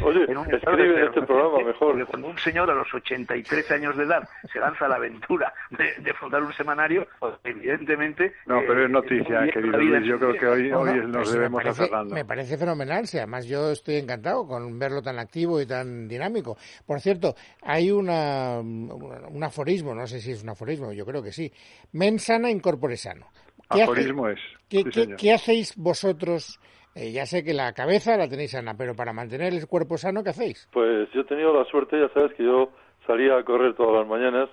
Oye, 0.04 0.24
en 0.28 0.36
un 0.36 0.54
escribe 0.54 1.00
en 1.00 1.08
este 1.08 1.22
programa 1.22 1.58
mejor. 1.58 1.92
porque 1.92 2.04
Cuando 2.04 2.28
un 2.28 2.38
señor 2.38 2.70
a 2.70 2.74
los 2.74 2.92
83 2.92 3.70
años 3.70 3.96
de 3.96 4.04
edad 4.04 4.28
se 4.52 4.58
lanza 4.58 4.86
a 4.86 4.88
la 4.88 4.96
aventura 4.96 5.52
de, 5.70 5.94
de 6.02 6.14
fundar 6.14 6.42
un 6.42 6.52
semanario, 6.52 7.06
pues, 7.18 7.34
evidentemente. 7.44 8.34
No, 8.46 8.60
eh, 8.60 8.64
pero 8.66 8.84
es 8.84 8.90
noticia, 8.90 9.40
bien 9.40 9.52
querido 9.52 9.78
Luis. 9.78 10.06
Yo 10.06 10.18
creo 10.18 10.32
que 10.34 10.46
hoy, 10.46 10.72
hoy 10.72 11.06
nos 11.06 11.16
pues 11.16 11.32
debemos 11.32 11.60
a 11.60 11.64
parece, 11.64 11.82
Fernando. 11.82 12.14
Me 12.14 12.24
parece 12.24 12.58
fenomenal, 12.58 13.06
si 13.06 13.18
además 13.18 13.46
yo 13.46 13.70
estoy 13.72 13.96
encantado 13.96 14.46
con 14.46 14.78
verlo 14.78 15.02
tan 15.02 15.18
activo 15.18 15.60
y 15.60 15.66
tan 15.66 16.08
dinámico. 16.08 16.56
Por 16.86 17.00
cierto, 17.00 17.34
hay 17.62 17.90
una, 17.90 18.60
un 18.60 19.42
aforismo, 19.42 19.94
no 19.94 20.06
sé 20.06 20.20
si 20.20 20.32
es 20.32 20.42
un 20.42 20.50
aforismo, 20.50 20.92
yo 20.92 21.06
creo 21.06 21.22
que 21.22 21.32
sí. 21.32 21.52
Men 21.92 22.18
sana 22.18 22.50
in 22.50 22.60
corpore 22.60 22.96
sano. 22.96 23.26
¿Qué, 23.70 23.82
hace- 23.82 23.90
Aforismo 23.92 24.28
es. 24.28 24.38
qué- 24.68 24.78
sí, 24.78 24.84
qué- 24.84 24.92
señor. 25.02 25.18
qué 25.18 25.32
hacéis 25.32 25.74
vosotros? 25.76 26.60
Eh, 26.94 27.12
ya 27.12 27.26
sé 27.26 27.44
que 27.44 27.52
la 27.52 27.72
cabeza 27.74 28.16
la 28.16 28.28
tenéis 28.28 28.52
sana, 28.52 28.74
pero 28.76 28.94
para 28.94 29.12
mantener 29.12 29.52
el 29.52 29.66
cuerpo 29.66 29.98
sano, 29.98 30.22
¿qué 30.24 30.30
hacéis? 30.30 30.68
Pues 30.72 31.08
yo 31.12 31.20
he 31.20 31.24
tenido 31.24 31.52
la 31.52 31.64
suerte, 31.66 32.00
ya 32.00 32.08
sabes, 32.14 32.32
que 32.34 32.44
yo 32.44 32.70
salía 33.06 33.36
a 33.36 33.44
correr 33.44 33.74
todas 33.74 33.92
las 34.00 34.06
mañanas 34.08 34.48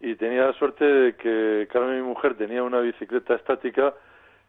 y 0.00 0.14
tenía 0.16 0.46
la 0.46 0.52
suerte 0.52 0.84
de 0.84 1.16
que 1.16 1.66
Carmen, 1.72 1.96
mi 2.02 2.06
mujer, 2.06 2.36
tenía 2.36 2.62
una 2.62 2.80
bicicleta 2.80 3.34
estática 3.36 3.94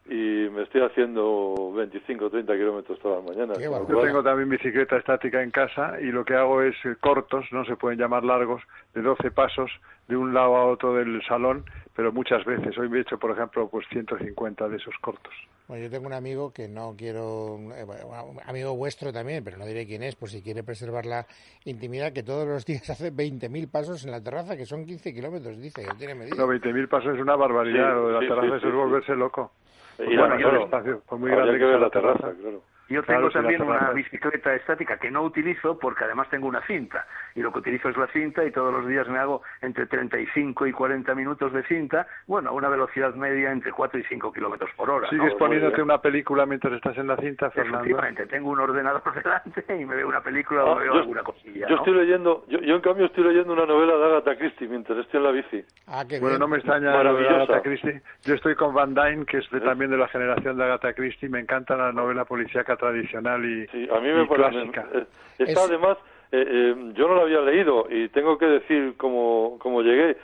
y 0.06 0.50
me 0.50 0.64
estoy 0.64 0.82
haciendo 0.82 1.72
25 1.76 2.26
o 2.26 2.30
30 2.30 2.54
kilómetros 2.54 3.00
todas 3.00 3.24
las 3.24 3.36
mañanas. 3.36 3.60
Yo 3.60 3.70
cual- 3.70 4.08
tengo 4.08 4.24
también 4.24 4.50
bicicleta 4.50 4.98
estática 4.98 5.44
en 5.44 5.52
casa 5.52 6.00
y 6.02 6.06
lo 6.06 6.26
que 6.26 6.34
hago 6.34 6.62
es 6.64 6.76
eh, 6.86 6.96
cortos, 7.00 7.46
no 7.52 7.64
se 7.66 7.76
pueden 7.76 8.00
llamar 8.00 8.24
largos, 8.24 8.62
de 8.94 9.02
12 9.02 9.30
pasos 9.32 9.70
de 10.08 10.18
un 10.18 10.34
lado 10.34 10.56
a 10.56 10.66
otro 10.66 10.96
del 10.96 11.22
salón, 11.28 11.64
pero 11.96 12.12
muchas 12.12 12.44
veces. 12.44 12.76
Hoy 12.80 12.90
me 12.90 12.98
he 12.98 13.02
hecho, 13.02 13.20
por 13.20 13.32
ejemplo, 13.32 13.68
pues 13.70 13.86
150 13.90 14.68
de 14.68 14.78
esos 14.78 14.96
cortos. 15.02 15.34
Bueno, 15.68 15.84
yo 15.84 15.92
tengo 15.92 16.08
un 16.08 16.14
amigo 16.14 16.52
que 16.52 16.68
no 16.68 16.96
quiero, 16.98 17.60
eh, 17.76 17.84
bueno, 17.84 18.40
amigo 18.48 18.76
vuestro 18.76 19.14
también, 19.14 19.44
pero 19.44 19.58
no 19.58 19.68
diré 19.68 19.86
quién 19.86 20.02
es, 20.02 20.16
por 20.16 20.30
si 20.30 20.42
quiere 20.42 20.64
preservar 20.64 21.06
la 21.06 21.28
intimidad, 21.66 22.12
que 22.12 22.24
todos 22.24 22.48
los 22.48 22.66
días 22.66 22.82
hace 22.90 23.12
20.000 23.14 23.70
pasos 23.70 24.04
en 24.06 24.10
la 24.12 24.24
terraza, 24.24 24.58
que 24.58 24.66
son 24.66 24.88
15 24.88 25.14
kilómetros, 25.14 25.62
dice, 25.62 25.84
que 25.86 25.94
tiene 26.00 26.16
medida. 26.16 26.36
No, 26.38 26.48
20.000 26.48 26.88
pasos 26.88 27.14
es 27.14 27.22
una 27.22 27.36
barbaridad. 27.36 27.90
Sí, 27.90 27.94
lo 27.94 28.08
de 28.08 28.14
la 28.14 28.20
sí, 28.22 28.28
terraza 28.28 28.48
sí, 28.50 28.56
es 28.56 28.72
sí. 28.72 28.78
volverse 28.78 29.16
loco. 29.16 29.52
Y 30.00 30.06
Pues 30.06 30.10
ya, 30.12 30.20
bueno, 30.22 30.38
claro, 30.38 30.58
el 30.58 30.64
espacio 30.64 31.02
fue 31.08 31.18
muy 31.18 31.32
habría 31.32 31.46
grande 31.46 31.60
que 31.60 31.66
ver 31.66 31.80
la 31.80 31.90
terraza, 31.90 32.34
claro. 32.40 32.62
Yo 32.90 33.04
Claro, 33.04 33.30
tengo 33.30 33.30
la 33.30 33.34
también 33.34 33.62
una 33.62 33.92
bicicleta 33.92 34.54
estática 34.56 34.98
que 34.98 35.12
no 35.12 35.22
utilizo 35.22 35.78
porque 35.78 36.04
además 36.06 36.28
tengo 36.30 36.48
una 36.48 36.62
cinta 36.66 37.06
y 37.36 37.42
lo 37.42 37.52
que 37.54 37.60
utilizo 37.60 37.90
es 37.90 37.98
la 37.98 38.08
cinta 38.08 38.44
y 38.44 38.52
todos 38.52 38.74
los 38.74 38.88
días 38.88 39.08
me 39.08 39.20
hago 39.20 39.44
entre 39.62 39.86
35 39.86 40.66
y 40.68 40.72
40 40.72 41.14
minutos 41.16 41.54
de 41.54 41.64
cinta, 41.64 42.08
bueno, 42.28 42.50
a 42.50 42.54
una 42.54 42.68
velocidad 42.70 43.14
media 43.14 43.52
entre 43.52 43.72
4 43.72 44.00
y 44.00 44.04
5 44.06 44.34
kilómetros 44.34 44.72
por 44.76 44.90
hora. 44.90 45.04
¿no? 45.06 45.10
¿Sigues 45.10 45.32
muy 45.34 45.40
poniéndote 45.40 45.82
una 45.84 46.02
película 46.02 46.46
mientras 46.46 46.74
estás 46.74 46.98
en 46.98 47.08
la 47.08 47.18
cinta, 47.18 47.52
Fernando? 47.52 47.80
Efectivamente, 47.80 48.26
tengo 48.26 48.50
un 48.50 48.60
ordenador 48.60 49.02
delante 49.24 49.64
y 49.80 49.86
me 49.86 49.96
veo 49.96 50.08
una 50.08 50.22
película 50.22 50.64
o 50.66 50.72
Ah, 50.76 50.80
veo 50.80 50.94
yo, 50.94 51.00
alguna 51.02 51.22
cosilla. 51.24 51.68
yo 51.68 51.76
¿no? 51.76 51.82
estoy 51.84 51.94
leyendo, 51.94 52.46
yo, 52.48 52.60
yo 52.60 52.76
en 52.76 52.82
cambio 52.82 53.06
estoy 53.06 53.24
leyendo 53.26 53.54
una 53.54 53.66
novela 53.68 53.96
de 53.98 54.06
Agatha 54.06 54.36
Christie 54.36 54.68
mientras 54.68 54.98
estoy 54.98 55.20
en 55.20 55.24
la 55.26 55.32
bici. 55.32 55.64
Ah, 55.88 56.04
qué 56.10 56.20
Bueno, 56.20 56.30
bien. 56.36 56.40
no 56.40 56.48
me 56.48 56.58
extraña 56.58 56.92
Maravillosa. 56.92 57.36
Agatha 57.36 57.62
Christie. 57.62 58.02
Yo 58.24 58.34
estoy 58.36 58.56
con 58.56 58.74
Van 58.74 58.96
Dyne, 58.96 59.26
que 59.26 59.38
es 59.38 59.50
de- 59.52 59.62
también 59.62 59.92
de 59.92 59.98
la 59.98 60.08
generación 60.08 60.58
de 60.58 60.64
Agatha 60.64 60.94
Christie. 60.94 61.30
Me 61.30 61.40
encanta 61.40 61.76
la 61.78 61.92
novela 61.92 62.26
policíaca 62.26 62.76
tradicional 62.80 63.46
y, 63.46 63.68
Sí, 63.68 63.88
a 63.96 64.00
mí 64.00 64.10
me 64.10 64.24
y 64.24 64.26
parece. 64.26 64.50
clásica. 64.72 64.88
eh, 64.94 65.06
Esta 65.38 65.52
Es- 65.52 65.70
además, 65.70 65.98
eh, 66.32 66.46
eh, 66.48 66.76
yo 66.96 67.08
no 67.08 67.16
la 67.16 67.22
había 67.22 67.42
leído 67.42 67.86
y 67.90 68.10
tengo 68.10 68.38
que 68.38 68.46
decir 68.48 68.96
cómo, 68.98 69.58
cómo 69.60 69.82
llegué 69.84 70.18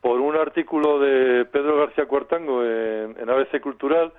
por 0.00 0.20
un 0.20 0.36
artículo 0.36 0.98
de 1.00 1.44
Pedro 1.46 1.78
García 1.78 2.06
Cuartango 2.06 2.64
en, 2.64 3.16
en 3.18 3.30
ABC 3.30 3.60
Cultural 3.60 4.12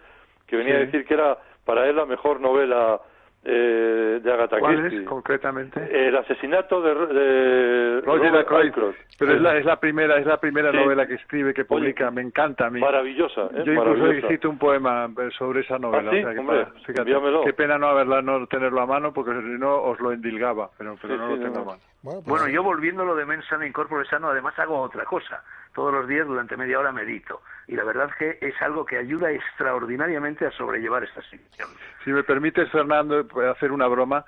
que 0.47 0.55
venía 0.57 0.75
Sí. 0.75 0.81
a 0.81 0.85
decir 0.85 1.05
que 1.05 1.13
era 1.13 1.37
para 1.65 1.87
él 1.87 1.95
la 1.95 2.05
mejor 2.05 2.39
novela 2.41 2.99
eh, 3.45 4.19
de 4.23 4.31
Agatha 4.33 4.57
¿Cuál 4.59 4.77
Christie. 4.81 5.01
es 5.01 5.05
concretamente? 5.07 6.07
El 6.07 6.15
asesinato 6.15 6.81
de, 6.81 6.93
de 7.13 8.01
Roger 8.01 8.45
Robert. 8.47 8.95
Pero 9.19 9.33
es 9.35 9.41
la, 9.41 9.57
es 9.57 9.65
la 9.65 9.79
primera, 9.79 10.17
es 10.17 10.25
la 10.25 10.37
primera 10.37 10.71
Sí. 10.71 10.77
novela 10.77 11.05
que 11.05 11.15
escribe, 11.15 11.53
que 11.53 11.65
publica, 11.65 12.05
Oye, 12.07 12.15
me 12.15 12.21
encanta 12.21 12.67
a 12.67 12.69
mí. 12.69 12.79
Maravillosa, 12.79 13.49
¿eh? 13.53 13.63
Yo 13.65 13.73
incluso 13.73 14.07
escrito 14.11 14.49
un 14.49 14.57
poema 14.57 15.09
eh, 15.19 15.29
sobre 15.37 15.61
esa 15.61 15.77
novela. 15.77 16.09
¿Ah, 16.09 16.13
sí? 16.13 16.19
o 16.19 16.23
sea 16.23 16.33
que 16.33 16.39
Hombre, 16.39 16.63
para- 16.65 16.79
fíjate, 16.79 16.99
envíamelo. 17.01 17.43
qué 17.43 17.53
pena 17.53 17.77
no 17.77 17.87
haberla, 17.87 18.21
no 18.21 18.47
tenerlo 18.47 18.81
a 18.81 18.85
mano, 18.85 19.13
porque 19.13 19.31
si 19.31 19.59
no 19.59 19.75
os 19.81 19.99
lo 19.99 20.11
endilgaba, 20.13 20.69
pero, 20.77 20.95
pero 21.01 21.15
Sí, 21.15 21.19
no 21.19 21.27
sí, 21.27 21.33
lo 21.35 21.39
tengo 21.43 21.55
no. 21.55 21.61
a 21.61 21.65
mano. 21.65 21.79
Bueno, 22.01 22.19
pues, 22.25 22.41
Bueno, 22.41 22.47
yo 22.53 22.63
volviéndolo 22.63 23.15
de 23.15 23.25
mensana 23.25 23.67
incorpore 23.67 24.05
sano, 24.05 24.29
además 24.29 24.57
hago 24.59 24.79
otra 24.81 25.03
cosa. 25.05 25.43
Todos 25.73 25.93
los 25.93 26.07
días 26.07 26.27
durante 26.27 26.55
media 26.57 26.79
hora 26.79 26.91
medito. 26.91 27.41
Y 27.67 27.75
la 27.75 27.83
verdad 27.83 28.09
que 28.17 28.37
es 28.41 28.61
algo 28.61 28.85
que 28.85 28.97
ayuda 28.97 29.31
extraordinariamente 29.31 30.45
a 30.45 30.51
sobrellevar 30.51 31.03
esta 31.03 31.21
situación. 31.23 31.69
Si 32.03 32.11
me 32.11 32.23
permites, 32.23 32.69
Fernando, 32.71 33.27
puedo 33.27 33.51
hacer 33.51 33.71
una 33.71 33.87
broma. 33.87 34.25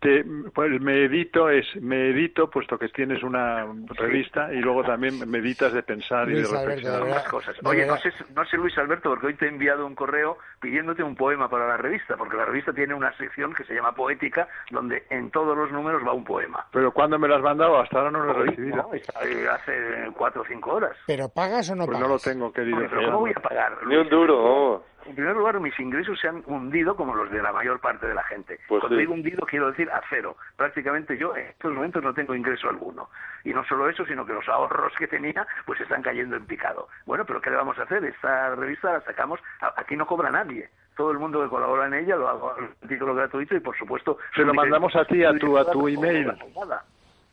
Te, 0.00 0.24
pues 0.52 0.80
me 0.80 1.04
edito 1.04 1.48
es 1.48 1.64
me 1.80 2.10
edito 2.10 2.50
puesto 2.50 2.76
que 2.76 2.88
tienes 2.88 3.22
una 3.22 3.64
revista 3.90 4.52
y 4.52 4.56
luego 4.60 4.82
también 4.82 5.30
meditas 5.30 5.72
de 5.72 5.84
pensar 5.84 6.28
y 6.28 6.32
de 6.32 6.38
Alberto, 6.40 6.56
reflexionar. 6.56 6.98
de 6.98 7.04
verdad. 7.04 7.18
Ambas 7.18 7.30
cosas. 7.30 7.56
Oye, 7.62 7.86
no 7.86 7.96
sé, 7.98 8.12
no 8.34 8.44
sé, 8.46 8.56
Luis 8.56 8.76
Alberto, 8.78 9.10
porque 9.10 9.26
hoy 9.28 9.34
te 9.34 9.44
he 9.44 9.48
enviado 9.48 9.86
un 9.86 9.94
correo 9.94 10.38
pidiéndote 10.60 11.04
un 11.04 11.14
poema 11.14 11.48
para 11.48 11.68
la 11.68 11.76
revista, 11.76 12.16
porque 12.16 12.36
la 12.36 12.44
revista 12.46 12.72
tiene 12.72 12.94
una 12.94 13.16
sección 13.16 13.54
que 13.54 13.62
se 13.62 13.74
llama 13.76 13.94
Poética, 13.94 14.48
donde 14.72 15.04
en 15.08 15.30
todos 15.30 15.56
los 15.56 15.70
números 15.70 16.02
va 16.04 16.12
un 16.12 16.24
poema. 16.24 16.66
Pero 16.72 16.90
¿cuándo 16.90 17.16
me 17.20 17.28
lo 17.28 17.36
has 17.36 17.42
mandado? 17.42 17.78
Hasta 17.78 17.98
ahora 17.98 18.10
no 18.10 18.24
lo 18.24 18.32
he 18.42 18.46
recibido. 18.46 18.76
no, 18.78 18.90
ahí 18.92 19.46
hace 19.52 20.10
cuatro 20.16 20.42
o 20.42 20.44
cinco 20.46 20.72
horas. 20.74 20.96
¿Pero 21.06 21.28
pagas 21.28 21.70
o 21.70 21.76
no 21.76 21.84
Pues 21.86 21.98
pagas? 21.98 22.08
no 22.08 22.14
lo 22.14 22.18
tengo, 22.20 22.52
querido. 22.52 22.78
Pero 22.90 23.04
¿cómo 23.06 23.20
voy 23.20 23.32
a 23.36 23.40
pagar? 23.40 23.86
Ni 23.86 23.94
un 23.94 24.08
duro. 24.08 24.84
En 25.06 25.14
primer 25.16 25.34
lugar, 25.36 25.58
mis 25.60 25.78
ingresos 25.80 26.18
se 26.20 26.28
han 26.28 26.42
hundido 26.46 26.94
como 26.96 27.14
los 27.14 27.30
de 27.30 27.42
la 27.42 27.52
mayor 27.52 27.80
parte 27.80 28.06
de 28.06 28.14
la 28.14 28.22
gente. 28.24 28.58
Pues 28.68 28.80
Cuando 28.80 28.96
sí. 28.96 29.00
digo 29.00 29.14
hundido, 29.14 29.44
quiero 29.46 29.68
decir 29.70 29.90
a 29.90 30.00
cero. 30.08 30.36
Prácticamente 30.56 31.16
yo 31.18 31.36
en 31.36 31.46
estos 31.48 31.72
momentos 31.72 32.02
no 32.02 32.14
tengo 32.14 32.34
ingreso 32.34 32.68
alguno. 32.68 33.08
Y 33.44 33.52
no 33.52 33.64
solo 33.64 33.88
eso, 33.88 34.04
sino 34.06 34.24
que 34.24 34.32
los 34.32 34.48
ahorros 34.48 34.92
que 34.98 35.08
tenía 35.08 35.46
pues 35.66 35.80
están 35.80 36.02
cayendo 36.02 36.36
en 36.36 36.46
picado. 36.46 36.88
Bueno, 37.06 37.24
pero 37.26 37.40
¿qué 37.40 37.50
le 37.50 37.56
vamos 37.56 37.78
a 37.78 37.82
hacer? 37.82 38.04
Esta 38.04 38.54
revista 38.54 38.92
la 38.92 39.00
sacamos, 39.00 39.40
aquí 39.76 39.96
no 39.96 40.06
cobra 40.06 40.30
nadie. 40.30 40.68
Todo 40.96 41.10
el 41.10 41.18
mundo 41.18 41.42
que 41.42 41.48
colabora 41.48 41.86
en 41.86 41.94
ella 41.94 42.16
lo 42.16 42.28
hago 42.28 42.50
a 42.50 42.86
título 42.86 43.14
gratuito 43.14 43.56
y, 43.56 43.60
por 43.60 43.76
supuesto... 43.76 44.18
Se 44.36 44.42
lo 44.44 44.52
mandamos 44.54 44.94
a 44.94 45.04
ti, 45.06 45.24
a 45.24 45.32
tu- 45.38 45.56
a 45.58 45.70
tu 45.72 45.88
email. 45.88 46.32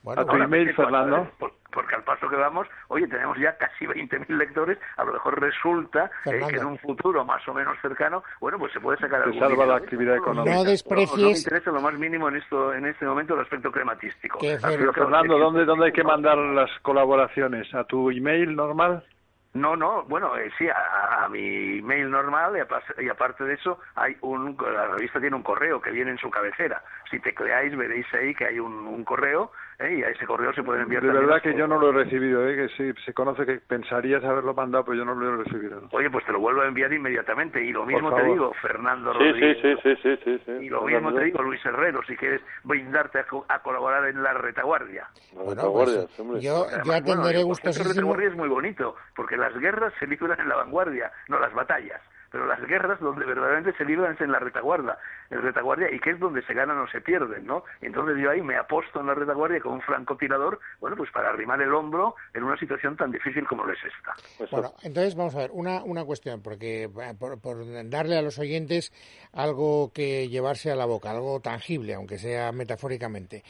Bueno, 0.02 0.22
A 0.22 0.26
tu 0.26 0.36
email. 0.38 0.74
Fernando. 0.76 1.30
Por- 1.38 1.54
Porque 1.72 1.94
al 1.94 2.04
paso 2.04 2.28
que 2.28 2.36
vamos, 2.36 2.68
oye, 2.88 3.08
tenemos 3.08 3.38
ya 3.38 3.56
casi 3.56 3.86
20.000 3.86 4.26
lectores, 4.40 4.80
a 4.98 5.04
lo 5.04 5.14
mejor 5.14 5.40
resulta 5.40 6.10
eh, 6.26 6.40
que 6.50 6.56
en 6.56 6.66
un 6.66 6.80
futuro 6.80 7.24
más 7.24 7.48
o 7.48 7.54
menos 7.54 7.78
cercano, 7.80 8.24
bueno, 8.42 8.58
pues 8.58 8.74
se 8.74 8.80
puede 8.80 8.98
sacar 8.98 9.22
algún 9.22 9.34
salva 9.38 9.50
dinero 9.54 9.68
la 9.74 9.78
de 9.80 9.84
actividad 9.86 10.16
económica. 10.18 10.56
No 10.56 10.64
No, 10.64 10.70
desprecies- 10.72 11.16
no 11.22 11.30
me 11.30 11.38
interesa 11.38 11.70
lo 11.72 11.82
más 11.82 11.94
mínimo 11.94 12.28
en 12.28 12.38
esto 12.38 12.74
en 12.74 12.88
este 12.88 13.06
momento 13.06 13.36
el 13.36 13.42
aspecto 13.42 13.72
crematístico. 13.72 14.40
Fer- 14.40 14.94
Fernando, 14.96 15.38
¿dónde, 15.38 15.64
¿dónde 15.66 15.86
hay 15.86 15.92
que 15.92 16.04
mandar 16.04 16.40
las 16.40 16.72
colaboraciones? 16.82 17.72
¿A 17.76 17.84
tu 17.84 18.10
email 18.10 18.56
normal? 18.56 19.06
No, 19.54 19.76
no, 19.76 20.04
bueno, 20.06 20.36
eh, 20.38 20.50
sí, 20.58 20.68
a, 20.70 21.26
a 21.26 21.30
mi 21.30 21.82
mail 21.84 22.10
normal 22.10 22.56
y, 22.58 22.62
apas- 22.62 22.96
y 23.00 23.10
aparte 23.10 23.44
de 23.44 23.54
eso, 23.56 23.80
hay 23.96 24.16
un, 24.22 24.58
la 24.60 24.88
revista 24.88 25.20
tiene 25.20 25.36
un 25.36 25.44
correo 25.44 25.80
que 25.82 25.92
viene 25.92 26.12
en 26.12 26.18
su 26.18 26.32
cabecera. 26.32 26.84
Si 27.12 27.20
tecleáis, 27.20 27.76
veréis 27.78 28.06
ahí 28.14 28.34
que 28.34 28.46
hay 28.46 28.60
un, 28.60 28.74
un 28.88 29.04
correo 29.04 29.52
¿eh? 29.80 29.96
y 30.00 30.04
a 30.04 30.10
ese 30.10 30.26
correo 30.26 30.54
se 30.54 30.64
pueden 30.64 30.84
enviar 30.84 31.02
De 31.04 31.10
verdad 31.10 31.30
las 31.36 31.42
que 31.42 31.54
yo 31.56 31.68
no 31.68 31.80
lo 31.80 31.90
he 31.90 32.04
recibido, 32.04 32.48
¿eh? 32.48 32.56
que 32.56 32.70
sí, 32.76 33.02
se 33.06 33.14
conoce 33.14 33.46
que 33.46 33.60
pensarías 33.60 34.24
haberlo 34.24 34.54
mandado, 34.54 34.86
pero 34.86 34.98
yo 34.98 35.06
no 35.06 35.16
lo 35.16 35.34
he 35.42 35.44
recibido. 35.44 35.82
Oye, 35.92 36.10
pues 36.10 36.26
te 36.26 36.32
lo 36.32 36.40
vuelvo 36.40 36.62
a 36.62 36.68
enviar 36.68 36.92
inmediatamente. 36.94 37.64
Y 37.64 37.72
lo 37.72 37.86
mismo 37.86 38.14
te 38.14 38.24
digo, 38.24 38.54
Fernando 38.62 39.14
Sí, 39.14 39.20
sí, 39.20 39.26
Rodríguez. 39.32 39.58
sí, 39.62 39.96
sí, 39.96 40.02
sí, 40.04 40.20
sí, 40.24 40.42
sí. 40.46 40.52
Y 40.66 40.70
lo 40.70 40.82
mismo 40.84 41.14
te 41.14 41.24
digo, 41.24 41.42
Luis 41.42 41.66
Herrero, 41.66 42.02
si 42.08 42.16
quieres 42.16 42.42
brindarte 42.64 43.20
a, 43.20 43.24
co- 43.26 43.46
a 43.48 43.60
colaborar 43.60 44.06
en 44.08 44.22
la 44.22 44.34
retaguardia. 44.34 45.08
Bueno, 45.32 45.72
pues, 45.72 46.10
hombre. 46.20 46.42
yo, 46.42 46.66
Además, 46.68 46.86
bueno, 47.04 47.22
atenderé 47.22 47.38
de 47.40 47.44
gustosísimo. 47.44 47.94
retaguardia 47.94 48.28
es 48.30 48.36
muy 48.36 48.50
bonito, 48.50 48.96
porque 49.16 49.38
las 49.38 49.56
guerras 49.60 49.94
se 50.00 50.08
libran 50.08 50.40
en 50.40 50.50
la 50.50 50.56
vanguardia, 50.56 51.12
no 51.28 51.40
las 51.40 51.54
batallas. 51.54 52.02
Pero 52.32 52.46
las 52.46 52.62
guerras 52.68 53.00
donde 53.00 53.26
verdaderamente 53.26 53.74
se 53.78 53.86
libran 53.86 54.14
es 54.14 54.22
en 54.22 54.32
la 54.32 54.40
retaguardia, 54.40 54.98
en 55.30 55.42
retaguardia, 55.42 55.92
y 55.92 56.00
que 56.00 56.12
es 56.12 56.20
donde 56.20 56.44
se 56.44 56.54
ganan 56.54 56.78
o 56.80 56.88
se 56.88 57.02
pierden, 57.02 57.46
¿no? 57.46 57.64
Entonces 57.82 58.18
yo 58.22 58.30
ahí 58.32 58.42
me 58.42 58.58
aposto 58.58 59.00
en 59.00 59.08
la 59.08 59.14
retaguardia 59.14 59.60
con 59.62 59.74
un 59.74 59.82
francotirador, 59.82 60.60
bueno, 60.80 60.96
pues 60.96 61.12
para 61.12 61.30
arrimar 61.30 61.62
el 61.62 61.74
hombro 61.74 62.16
en 62.34 62.44
una 62.44 62.58
situación 62.58 62.96
tan 62.96 63.12
difícil 63.12 63.48
como 63.48 63.66
lo 63.66 63.74
es 63.74 63.80
esta. 63.84 64.44
Eso. 64.44 64.56
Bueno, 64.56 64.74
entonces 64.84 65.16
vamos 65.16 65.36
a 65.36 65.40
ver, 65.40 65.52
una, 65.54 65.84
una 65.84 66.06
cuestión, 66.06 66.42
porque 66.42 66.84
eh, 66.84 67.16
por, 67.20 67.40
por 67.42 67.58
darle 67.90 68.18
a 68.18 68.22
los 68.22 68.40
oyentes 68.40 68.92
algo 69.34 69.92
que 69.94 70.28
llevarse 70.30 70.72
a 70.72 70.76
la 70.76 70.86
boca, 70.86 71.12
algo 71.12 71.40
tangible, 71.40 71.94
aunque 71.94 72.18
sea 72.18 72.52
metafóricamente. 72.52 73.44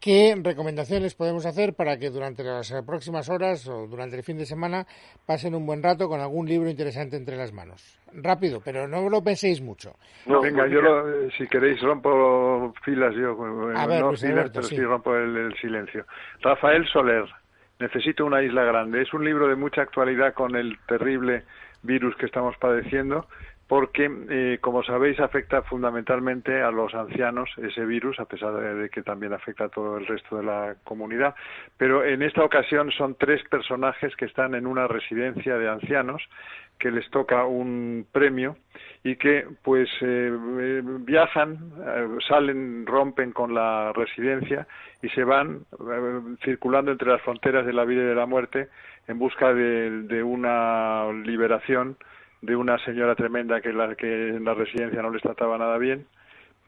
¿Qué 0.00 0.34
recomendaciones 0.40 1.14
podemos 1.14 1.46
hacer 1.46 1.74
para 1.74 1.98
que 1.98 2.10
durante 2.10 2.44
las 2.44 2.70
eh, 2.70 2.82
próximas 2.86 3.28
horas 3.28 3.66
o 3.66 3.86
durante 3.86 4.16
el 4.16 4.22
fin 4.22 4.38
de 4.38 4.46
semana 4.46 4.86
pasen 5.26 5.54
un 5.54 5.66
buen 5.66 5.82
rato 5.82 6.08
con 6.08 6.20
algún 6.20 6.46
libro 6.46 6.68
interesante 6.70 7.16
entre 7.16 7.36
las 7.36 7.52
manos? 7.52 7.98
Rápido, 8.12 8.60
pero 8.64 8.86
no 8.86 9.08
lo 9.08 9.22
penséis 9.24 9.60
mucho. 9.60 9.96
No, 10.26 10.40
Venga, 10.42 10.62
pues 10.64 10.72
yo 10.72 10.80
lo- 10.82 11.30
si 11.30 11.46
queréis 11.48 11.80
rompo 11.80 12.72
filas 12.84 13.14
yo, 13.16 13.30
A 13.74 13.86
ver, 13.86 14.00
no 14.02 14.08
Luis 14.10 14.20
filas, 14.20 14.36
Alberto, 14.36 14.52
pero 14.54 14.66
sí. 14.68 14.76
sí 14.76 14.82
rompo 14.82 15.14
el, 15.16 15.36
el 15.36 15.54
silencio. 15.58 16.04
Rafael 16.42 16.86
Soler, 16.88 17.24
Necesito 17.78 18.24
una 18.24 18.42
isla 18.42 18.64
grande. 18.64 19.02
Es 19.02 19.12
un 19.12 19.22
libro 19.22 19.48
de 19.48 19.54
mucha 19.54 19.82
actualidad 19.82 20.32
con 20.32 20.56
el 20.56 20.78
terrible 20.88 21.42
virus 21.82 22.16
que 22.16 22.24
estamos 22.24 22.56
padeciendo 22.56 23.26
porque, 23.68 24.08
eh, 24.30 24.58
como 24.60 24.84
sabéis, 24.84 25.18
afecta 25.18 25.62
fundamentalmente 25.62 26.62
a 26.62 26.70
los 26.70 26.94
ancianos 26.94 27.50
ese 27.58 27.84
virus, 27.84 28.20
a 28.20 28.26
pesar 28.26 28.52
de, 28.54 28.88
que 28.90 29.02
también 29.02 29.32
afecta 29.32 29.64
a 29.64 29.68
todo 29.68 29.98
el 29.98 30.06
resto 30.06 30.36
de 30.36 30.44
la 30.44 30.76
comunidad. 30.84 31.34
Pero 31.76 32.04
en 32.04 32.22
esta 32.22 32.44
ocasión 32.44 32.92
son 32.92 33.16
tres 33.16 33.42
personajes 33.48 34.14
que 34.14 34.26
están 34.26 34.54
en 34.54 34.66
una 34.66 34.86
residencia 34.86 35.56
de 35.56 35.68
ancianos 35.68 36.22
que 36.78 36.90
les 36.90 37.08
toca 37.10 37.44
un 37.44 38.06
premio 38.12 38.56
y 39.02 39.16
que 39.16 39.46
pues 39.62 39.88
eh, 40.02 40.82
viajan, 41.00 41.72
eh, 41.84 42.08
salen, 42.28 42.86
rompen 42.86 43.32
con 43.32 43.54
la 43.54 43.92
residencia 43.94 44.66
y 45.02 45.08
se 45.08 45.24
van 45.24 45.62
eh, 45.72 46.20
circulando 46.44 46.92
entre 46.92 47.08
las 47.08 47.22
fronteras 47.22 47.64
de 47.66 47.72
la 47.72 47.84
vida 47.84 48.02
y 48.02 48.06
de 48.06 48.14
la 48.14 48.26
muerte 48.26 48.68
en 49.08 49.18
busca 49.18 49.54
de 49.54 50.22
una 50.22 51.10
liberación 51.24 51.96
de 52.42 52.56
una 52.56 52.78
señora 52.84 53.14
tremenda 53.14 53.60
que, 53.60 53.72
la, 53.72 53.94
que 53.94 54.28
en 54.28 54.44
la 54.44 54.54
residencia 54.54 55.02
no 55.02 55.10
les 55.10 55.22
trataba 55.22 55.58
nada 55.58 55.78
bien, 55.78 56.06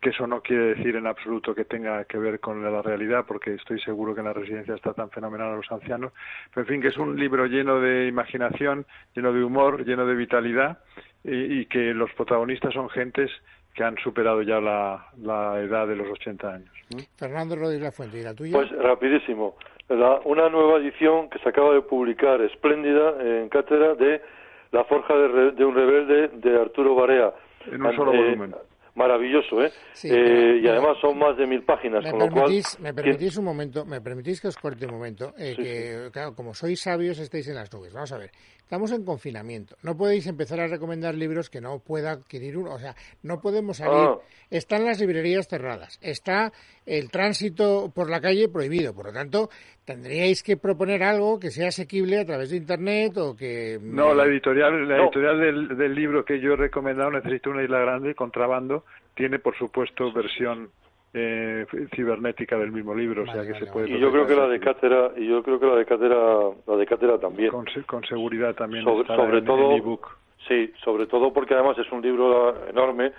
que 0.01 0.11
eso 0.11 0.27
no 0.27 0.41
quiere 0.41 0.75
decir 0.75 0.95
en 0.97 1.07
absoluto 1.07 1.55
que 1.55 1.65
tenga 1.65 2.05
que 2.05 2.19
ver 2.19 2.39
con 2.41 2.63
la 2.63 2.83
realidad, 2.83 3.25
porque 3.27 3.55
estoy 3.55 3.81
seguro 3.81 4.15
que 4.15 4.21
en 4.21 4.27
la 4.27 4.33
residencia 4.33 4.75
está 4.75 4.93
tan 4.95 5.11
fenomenal 5.11 5.49
a 5.49 5.57
los 5.57 5.71
ancianos, 5.73 6.13
pero 6.55 6.67
en 6.67 6.73
fin, 6.73 6.81
que 6.81 6.89
es 6.89 6.97
un 6.97 7.19
libro 7.19 7.47
lleno 7.47 7.81
de 7.81 8.07
imaginación, 8.07 8.87
lleno 9.15 9.33
de 9.33 9.43
humor, 9.43 9.85
lleno 9.85 10.07
de 10.07 10.15
vitalidad, 10.15 10.79
y, 11.25 11.61
y 11.61 11.67
que 11.67 11.93
los 11.95 12.13
protagonistas 12.13 12.73
son 12.75 12.89
gentes 12.91 13.31
que 13.75 13.85
han 13.85 13.97
superado 13.99 14.43
ya 14.43 14.61
la, 14.61 15.07
la 15.23 15.61
edad 15.61 15.87
de 15.87 15.97
los 15.97 16.09
80 16.09 16.53
años. 16.53 16.71
Fernando 17.17 17.55
Rodríguez 17.55 17.85
La 17.85 17.93
Fuente, 17.93 18.19
¿y 18.19 18.23
la 18.23 18.35
tuya? 18.35 18.53
Pues 18.53 18.71
rapidísimo. 18.71 19.57
La, 19.89 20.21
una 20.25 20.49
nueva 20.49 20.79
edición 20.79 21.31
que 21.31 21.39
se 21.39 21.49
acaba 21.49 21.75
de 21.75 21.83
publicar, 21.83 22.41
espléndida, 22.41 23.15
en 23.21 23.49
cátedra 23.49 23.95
de 23.95 24.21
La 24.73 24.85
Forja 24.85 25.15
de, 25.15 25.29
Re, 25.29 25.53
de 25.53 25.65
un 25.65 25.75
Rebelde 25.75 26.29
de 26.29 26.61
Arturo 26.61 26.95
Barea. 26.95 27.33
En 27.67 27.85
un 27.85 27.97
solo 27.97 28.13
eh, 28.13 28.17
volumen. 28.17 28.55
Maravilloso, 28.95 29.63
¿eh? 29.63 29.71
Sí, 29.93 30.09
eh 30.09 30.13
pero, 30.13 30.57
y 30.57 30.69
además 30.69 30.97
son 31.01 31.19
más 31.19 31.37
de 31.37 31.47
mil 31.47 31.63
páginas, 31.63 32.03
me 32.03 32.11
con 32.11 32.19
lo 32.19 32.31
cual... 32.31 32.53
me 32.81 32.93
permitís 32.93 33.37
un 33.37 33.45
momento, 33.45 33.85
me 33.85 34.01
permitís 34.01 34.41
que 34.41 34.49
os 34.49 34.57
corte 34.57 34.87
un 34.87 34.93
momento, 34.93 35.33
eh, 35.39 35.55
Sí, 35.55 35.63
que 35.63 36.11
claro, 36.13 36.35
como 36.35 36.53
sois 36.53 36.81
sabios 36.81 37.17
estáis 37.21 37.47
en 37.47 37.55
las 37.55 37.73
nubes. 37.73 37.93
Vamos 37.93 38.11
a 38.11 38.19
ver, 38.19 38.33
estamos 38.69 38.93
en 38.93 39.03
confinamiento. 39.03 39.77
No 39.83 39.97
podéis 39.97 40.27
empezar 40.27 40.61
a 40.61 40.67
recomendar 40.67 41.15
libros 41.15 41.49
que 41.49 41.59
no 41.63 41.79
pueda 41.79 42.11
adquirir 42.11 42.59
uno. 42.59 42.75
O 42.75 42.79
sea, 42.79 42.95
no 43.23 43.41
podemos 43.41 43.79
salir. 43.79 43.95
Ah. 43.95 44.19
Están 44.51 44.85
las 44.85 45.01
librerías 45.01 45.49
cerradas. 45.49 45.99
Está 46.03 46.53
el 46.85 47.11
tránsito 47.11 47.91
por 47.95 48.11
la 48.11 48.21
calle 48.21 48.51
prohibido. 48.51 48.95
Por 48.95 49.07
lo 49.07 49.13
tanto, 49.15 49.49
tendríais 49.87 50.43
que 50.43 50.59
proponer 50.59 51.03
algo 51.03 51.41
que 51.41 51.51
sea 51.51 51.69
asequible 51.69 52.21
a 52.21 52.27
través 52.27 52.51
de 52.51 52.59
internet 52.59 53.17
o 53.17 53.35
que. 53.35 53.79
No, 53.81 54.13
la 54.13 54.27
editorial, 54.27 54.87
la 54.87 54.99
No. 54.99 55.05
editorial 55.05 55.41
del, 55.41 55.79
del 55.79 55.95
libro 55.95 56.23
que 56.27 56.39
yo 56.39 56.53
he 56.53 56.57
recomendado, 56.57 57.11
Necesito 57.11 57.49
una 57.49 57.63
isla 57.65 57.79
grande, 57.79 58.15
Contrabando, 58.15 58.85
tiene 59.15 59.39
por 59.39 59.57
supuesto 59.57 60.13
versión 60.13 60.69
eh, 61.15 61.67
cibernética 61.95 62.57
del 62.59 62.71
mismo 62.73 62.95
libro, 62.95 63.25
Vale, 63.25 63.31
o 63.31 63.35
sea 63.35 63.43
que 63.47 63.53
vale, 63.53 63.67
se 63.67 63.73
puede. 63.73 63.91
Y 63.91 63.99
yo 63.99 64.11
creo 64.13 64.27
que 64.27 64.37
la 64.37 64.47
de 64.49 64.61
cátedra, 64.61 65.11
y 65.17 65.27
yo 65.27 65.43
creo 65.43 65.59
que 65.59 65.67
la 65.67 65.77
de 65.77 65.85
cátedra, 65.87 66.17
la 66.67 66.77
de 66.77 66.87
cátedra 66.87 67.19
también. 67.19 67.51
con, 67.51 67.65
con 67.87 68.05
seguridad 68.05 68.55
también 68.55 68.85
sobre, 68.85 69.07
sobre 69.07 69.39
en- 69.39 69.45
todo 69.45 69.71
en 69.73 69.79
ebook. 69.79 70.07
sí 70.47 70.73
sobre 70.85 71.07
todo 71.07 71.33
porque 71.33 71.55
además 71.55 71.79
es 71.79 71.91
un 71.91 72.03
libro 72.03 72.55
enorme 72.69 73.13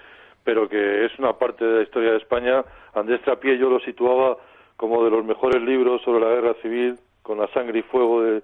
pero 0.43 0.69
que 0.69 1.05
es 1.05 1.19
una 1.19 1.33
parte 1.33 1.65
de 1.65 1.77
la 1.77 1.81
historia 1.83 2.11
de 2.11 2.17
España 2.17 2.63
Andrés 2.93 3.21
Trapié 3.23 3.57
yo 3.57 3.69
lo 3.69 3.79
situaba 3.81 4.37
como 4.77 5.03
de 5.03 5.09
los 5.11 5.25
mejores 5.25 5.61
libros 5.61 6.01
sobre 6.03 6.21
la 6.23 6.29
guerra 6.33 6.53
civil 6.61 6.95
con 7.21 7.39
la 7.39 7.47
sangre 7.47 7.79
y 7.79 7.81
fuego 7.83 8.21
de, 8.23 8.41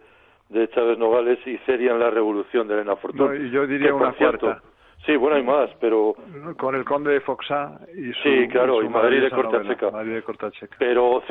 de 0.50 0.68
Chávez 0.70 0.98
Nogales 0.98 1.40
y 1.48 1.58
Ceria 1.60 1.92
en 1.94 2.00
la 2.00 2.10
revolución 2.10 2.68
de 2.68 2.74
Elena 2.76 2.96
Fortún 2.98 3.28
No, 3.28 3.34
y 3.36 3.50
yo 3.50 3.66
diría 3.66 3.88
que, 3.88 3.94
una 3.94 4.12
cierto, 4.14 4.48
cuarta. 4.48 4.64
Sí, 5.06 5.16
bueno, 5.18 5.36
hay 5.36 5.44
más, 5.44 5.70
pero... 5.80 6.16
Con 6.58 6.76
el 6.76 6.84
conde 6.84 7.12
de 7.14 7.22
Foxá 7.22 7.80
y 7.94 8.12
su... 8.14 8.22
Sí, 8.24 8.48
claro, 8.50 8.80
su 8.80 8.86
y 8.86 8.90
Madrid 8.90 9.22
de 9.22 9.30
novela, 9.30 9.92
Madrid 9.92 10.14
de 10.16 10.24
Cortacheca. 10.24 10.76
Pero 10.80 11.22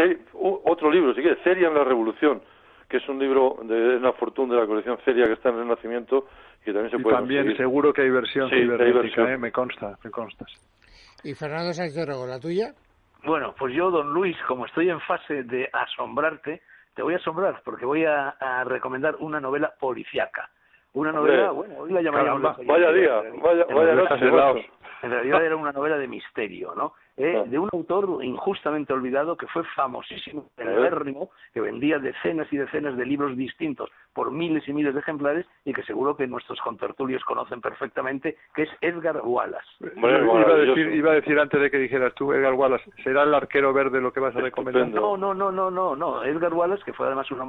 otro 0.64 0.90
libro, 0.92 1.12
si 1.14 1.23
quieres, 1.23 1.42
Ceria 1.42 1.68
en 1.68 1.75
la 1.75 1.83
Revolución, 1.85 2.40
que 2.88 2.99
es 2.99 3.09
un 3.09 3.18
libro 3.18 3.56
de 3.64 3.97
Edna 3.97 4.12
Fortún 4.12 4.49
de 4.50 4.56
la 4.56 4.66
colección 4.66 4.97
Ceria 5.04 5.26
que 5.26 5.33
está 5.33 5.49
en 5.49 5.56
Renacimiento 5.56 6.28
y 6.62 6.66
que 6.66 6.73
también 6.73 6.90
se 6.90 6.99
Y 6.99 7.02
puede 7.02 7.16
también 7.16 7.42
conseguir. 7.42 7.56
seguro 7.66 7.92
que 7.92 8.02
hay 8.02 8.11
versión 8.11 8.49
Sí, 8.49 8.56
hay 8.56 8.66
versión. 8.92 9.28
¿eh? 9.28 9.38
me 9.38 9.50
consta, 9.50 9.99
me 10.04 10.11
consta. 10.11 10.44
Y 11.25 11.35
Fernando 11.35 11.73
Sánchez 11.73 11.97
Dorrego, 11.97 12.26
¿la 12.26 12.38
tuya? 12.38 12.73
Bueno, 13.25 13.54
pues 13.59 13.75
yo, 13.75 13.90
don 13.90 14.12
Luis, 14.12 14.37
como 14.47 14.66
estoy 14.66 14.90
en 14.90 15.00
fase 15.00 15.42
de 15.44 15.68
asombrarte, 15.73 16.61
te 16.94 17.02
voy 17.02 17.14
a 17.14 17.16
asombrar 17.16 17.61
porque 17.64 17.87
voy 17.87 18.04
a, 18.04 18.28
a 18.38 18.62
recomendar 18.64 19.16
una 19.18 19.40
novela 19.40 19.73
policiaca. 19.80 20.49
Una 20.94 21.10
novela, 21.10 21.50
Hombre, 21.50 21.68
bueno, 21.68 21.82
hoy 21.82 21.92
la 21.92 22.02
llamaríamos... 22.02 22.42
caramba, 22.42 22.72
Vaya 22.72 22.92
día, 22.92 23.22
vaya, 23.42 23.64
vaya 23.66 23.94
noche. 23.94 24.70
En 25.02 25.10
realidad 25.10 25.44
era 25.44 25.56
una 25.56 25.72
novela 25.72 25.98
de 25.98 26.06
misterio, 26.08 26.72
¿no? 26.74 26.94
Eh, 27.16 27.44
de 27.47 27.59
un 27.61 27.68
autor 27.73 28.25
injustamente 28.25 28.92
olvidado 28.92 29.37
que 29.37 29.47
fue 29.47 29.62
famosísimo, 29.76 30.50
celebérrimo, 30.56 31.30
que 31.52 31.61
vendía 31.61 32.00
decenas 32.00 32.52
y 32.52 32.56
decenas 32.56 32.97
de 32.97 33.06
libros 33.06 33.37
distintos 33.37 33.88
por 34.12 34.33
miles 34.33 34.66
y 34.68 34.73
miles 34.73 34.94
de 34.94 35.00
ejemplares 35.00 35.47
y 35.64 35.73
que 35.73 35.85
seguro 35.85 36.16
que 36.16 36.26
nuestros 36.26 36.61
contertulios 36.61 37.23
conocen 37.25 37.61
perfectamente, 37.61 38.37
que 38.54 38.62
es 38.62 38.71
Edgar 38.80 39.21
Wallace. 39.23 39.64
Iba, 39.97 40.09
a 40.50 40.54
decir, 40.56 40.92
iba 40.92 41.12
a 41.12 41.14
decir 41.14 41.38
antes 41.38 41.61
de 41.61 41.71
que 41.71 41.78
dijeras 41.78 42.12
tú, 42.14 42.33
Edgar 42.33 42.54
Wallace, 42.54 42.90
¿será 43.04 43.23
el 43.23 43.35
arquero 43.35 43.73
verde 43.73 44.00
lo 44.00 44.12
que 44.12 44.18
vas 44.21 44.35
a 44.35 44.40
recomendar? 44.40 44.88
No, 44.88 45.16
no, 45.16 45.35
no, 45.35 45.52
no, 45.52 45.71
no, 45.71 45.94
no. 45.94 46.25
Edgar 46.25 46.52
Wallace, 46.52 46.83
que 46.85 46.92
fue 46.94 47.06
además 47.06 47.30
una 47.30 47.44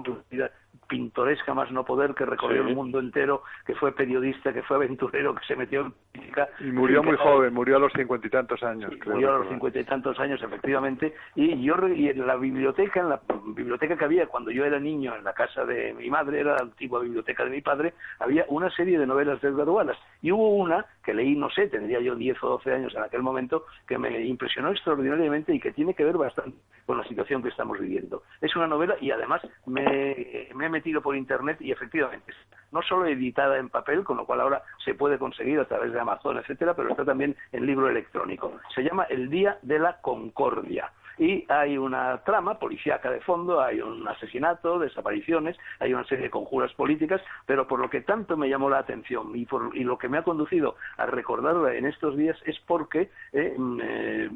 pintoresca 0.88 1.54
más 1.56 1.72
no 1.72 1.84
poder, 1.84 2.14
que 2.14 2.26
recorrió 2.26 2.64
Sí. 2.64 2.70
el 2.70 2.76
mundo 2.76 3.00
entero, 3.00 3.42
que 3.66 3.74
fue 3.76 3.92
periodista, 3.94 4.54
que 4.54 4.62
fue 4.64 4.78
aventurero, 4.78 5.34
que 5.34 5.44
se 5.46 5.56
metió 5.56 5.82
en 5.82 5.92
política. 6.14 6.50
Y 6.60 6.66
murió 6.66 7.02
que- 7.02 7.08
muy 7.08 7.18
joven, 7.18 7.54
murió 7.54 7.78
a 7.78 7.80
los 7.80 7.92
cincuenta 7.94 8.28
y 8.28 8.30
tantos 8.30 8.62
años, 8.64 8.92
Sí, 8.94 9.00
creo. 9.00 9.14
murió 9.16 9.30
a 9.30 9.32
los 9.32 9.40
recordar. 9.42 9.55
Cincuenta 9.56 9.80
y 9.80 9.84
tantos 9.84 10.20
años, 10.20 10.42
efectivamente, 10.42 11.16
y 11.36 11.64
yo 11.64 11.76
y 11.88 12.10
en 12.10 12.28
la 12.28 12.36
biblioteca, 12.36 13.00
en 13.00 13.10
la 13.10 13.22
biblioteca 13.48 13.98
que 13.98 14.06
había 14.06 14.28
cuando 14.28 14.52
yo 14.52 14.66
era 14.66 14.80
niño 14.80 15.16
en 15.16 15.24
la 15.24 15.34
casa 15.34 15.66
de 15.66 15.94
mi 15.94 16.10
madre, 16.10 16.42
era 16.42 16.56
la 16.56 16.62
antigua 16.62 17.00
biblioteca 17.00 17.44
de 17.44 17.50
mi 17.50 17.62
padre, 17.62 17.94
había 18.20 18.46
una 18.50 18.70
serie 18.70 19.00
de 19.00 19.08
novelas 19.08 19.42
de 19.42 19.50
Edgar 19.50 19.70
Wallace, 19.70 20.00
y 20.22 20.32
hubo 20.32 20.50
una 20.56 20.86
que 21.04 21.14
leí, 21.14 21.36
no 21.36 21.50
sé, 21.50 21.68
tendría 21.68 22.00
yo 22.00 22.16
10 22.16 22.44
o 22.44 22.50
12 22.50 22.74
años 22.74 22.96
en 22.96 23.04
aquel 23.04 23.22
momento, 23.22 23.66
que 23.88 23.98
me 23.98 24.22
impresionó 24.22 24.72
extraordinariamente 24.72 25.54
y 25.54 25.60
que 25.60 25.72
tiene 25.72 25.94
que 25.94 26.04
ver 26.04 26.18
bastante 26.18 26.58
con 26.86 26.98
la 26.98 27.04
situación 27.06 27.42
que 27.42 27.50
estamos 27.50 27.80
viviendo. 27.80 28.24
Es 28.42 28.56
una 28.56 28.68
novela 28.68 28.96
y 29.02 29.12
además 29.12 29.42
me 29.66 30.50
he 30.50 30.70
metido 30.70 31.02
por 31.02 31.16
internet 31.16 31.58
y 31.62 31.72
efectivamente 31.72 32.34
no 32.76 32.82
solo 32.82 33.06
editada 33.08 33.58
en 33.58 33.70
papel, 33.70 34.04
con 34.04 34.18
lo 34.18 34.26
cual 34.26 34.42
ahora 34.42 34.62
se 34.84 34.94
puede 34.94 35.18
conseguir 35.18 35.58
a 35.60 35.66
través 35.66 35.94
de 35.94 36.00
Amazon, 36.00 36.38
etcétera, 36.38 36.76
pero 36.76 36.90
está 36.90 37.06
también 37.06 37.34
en 37.54 37.66
libro 37.66 37.90
electrónico. 37.90 38.52
Se 38.76 38.84
llama 38.84 39.04
El 39.04 39.30
Día 39.30 39.58
de 39.62 39.80
la 39.80 40.02
Concordia. 40.02 40.92
Y 41.18 41.46
hay 41.50 41.78
una 41.78 42.18
trama 42.24 42.60
policíaca 42.60 43.10
de 43.10 43.22
fondo, 43.22 43.62
hay 43.62 43.82
un 43.82 44.08
asesinato, 44.08 44.80
desapariciones, 44.80 45.58
hay 45.80 45.94
una 45.94 46.06
serie 46.06 46.26
de 46.26 46.30
conjuras 46.30 46.74
políticas, 46.74 47.22
pero 47.46 47.68
por 47.68 47.80
lo 47.80 47.90
que 47.90 48.02
tanto 48.02 48.38
me 48.38 48.50
llamó 48.50 48.70
la 48.70 48.80
atención 48.80 49.32
y, 49.36 49.46
por, 49.46 49.76
y 49.76 49.84
lo 49.84 49.98
que 49.98 50.10
me 50.10 50.18
ha 50.18 50.24
conducido 50.24 50.76
a 50.98 51.06
recordarla 51.06 51.76
en 51.76 51.86
estos 51.86 52.18
días 52.18 52.38
es 52.46 52.60
porque 52.68 53.10
eh, 53.34 53.56
mm, 53.58 53.80
eh, 53.82 54.30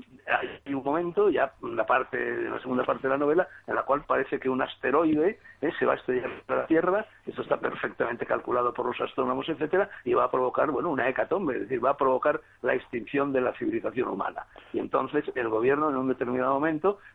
hay 0.66 0.74
un 0.74 0.84
momento, 0.84 1.30
ya 1.30 1.54
en 1.64 1.76
la 1.76 1.86
parte, 1.86 2.18
en 2.18 2.52
la 2.52 2.62
segunda 2.62 2.84
parte 2.84 3.08
de 3.08 3.10
la 3.10 3.18
novela, 3.18 3.48
en 3.68 3.76
la 3.76 3.84
cual 3.84 4.04
parece 4.06 4.40
que 4.40 4.50
un 4.50 4.62
asteroide 4.62 5.40
eh, 5.62 5.72
se 5.78 5.86
va 5.86 5.94
a 5.94 5.96
estrellar 5.98 6.30
contra 6.30 6.56
la 6.58 6.68
Tierra, 6.68 7.06
esto 7.26 7.42
está 7.42 7.60
perfectamente 7.60 8.26
calculado 8.26 8.74
por 8.74 8.86
los 8.86 9.00
astrónomos, 9.02 9.50
etcétera, 9.50 9.90
y 10.06 10.14
va 10.14 10.26
a 10.26 10.32
provocar, 10.32 10.72
bueno, 10.72 10.90
una 10.90 11.10
hecatombe, 11.10 11.56
es 11.56 11.62
decir, 11.62 11.84
va 11.84 11.92
a 11.92 11.98
provocar 11.98 12.42
la 12.62 12.74
extinción 12.74 13.34
de 13.34 13.42
la 13.42 13.54
civilización 13.54 14.10
humana. 14.10 14.46
Y 14.74 14.80
entonces 14.80 15.26
el 15.36 15.50
gobierno 15.50 15.90
en 15.90 15.98
un 15.98 16.08
determinado 16.08 16.54
momento 16.54 16.69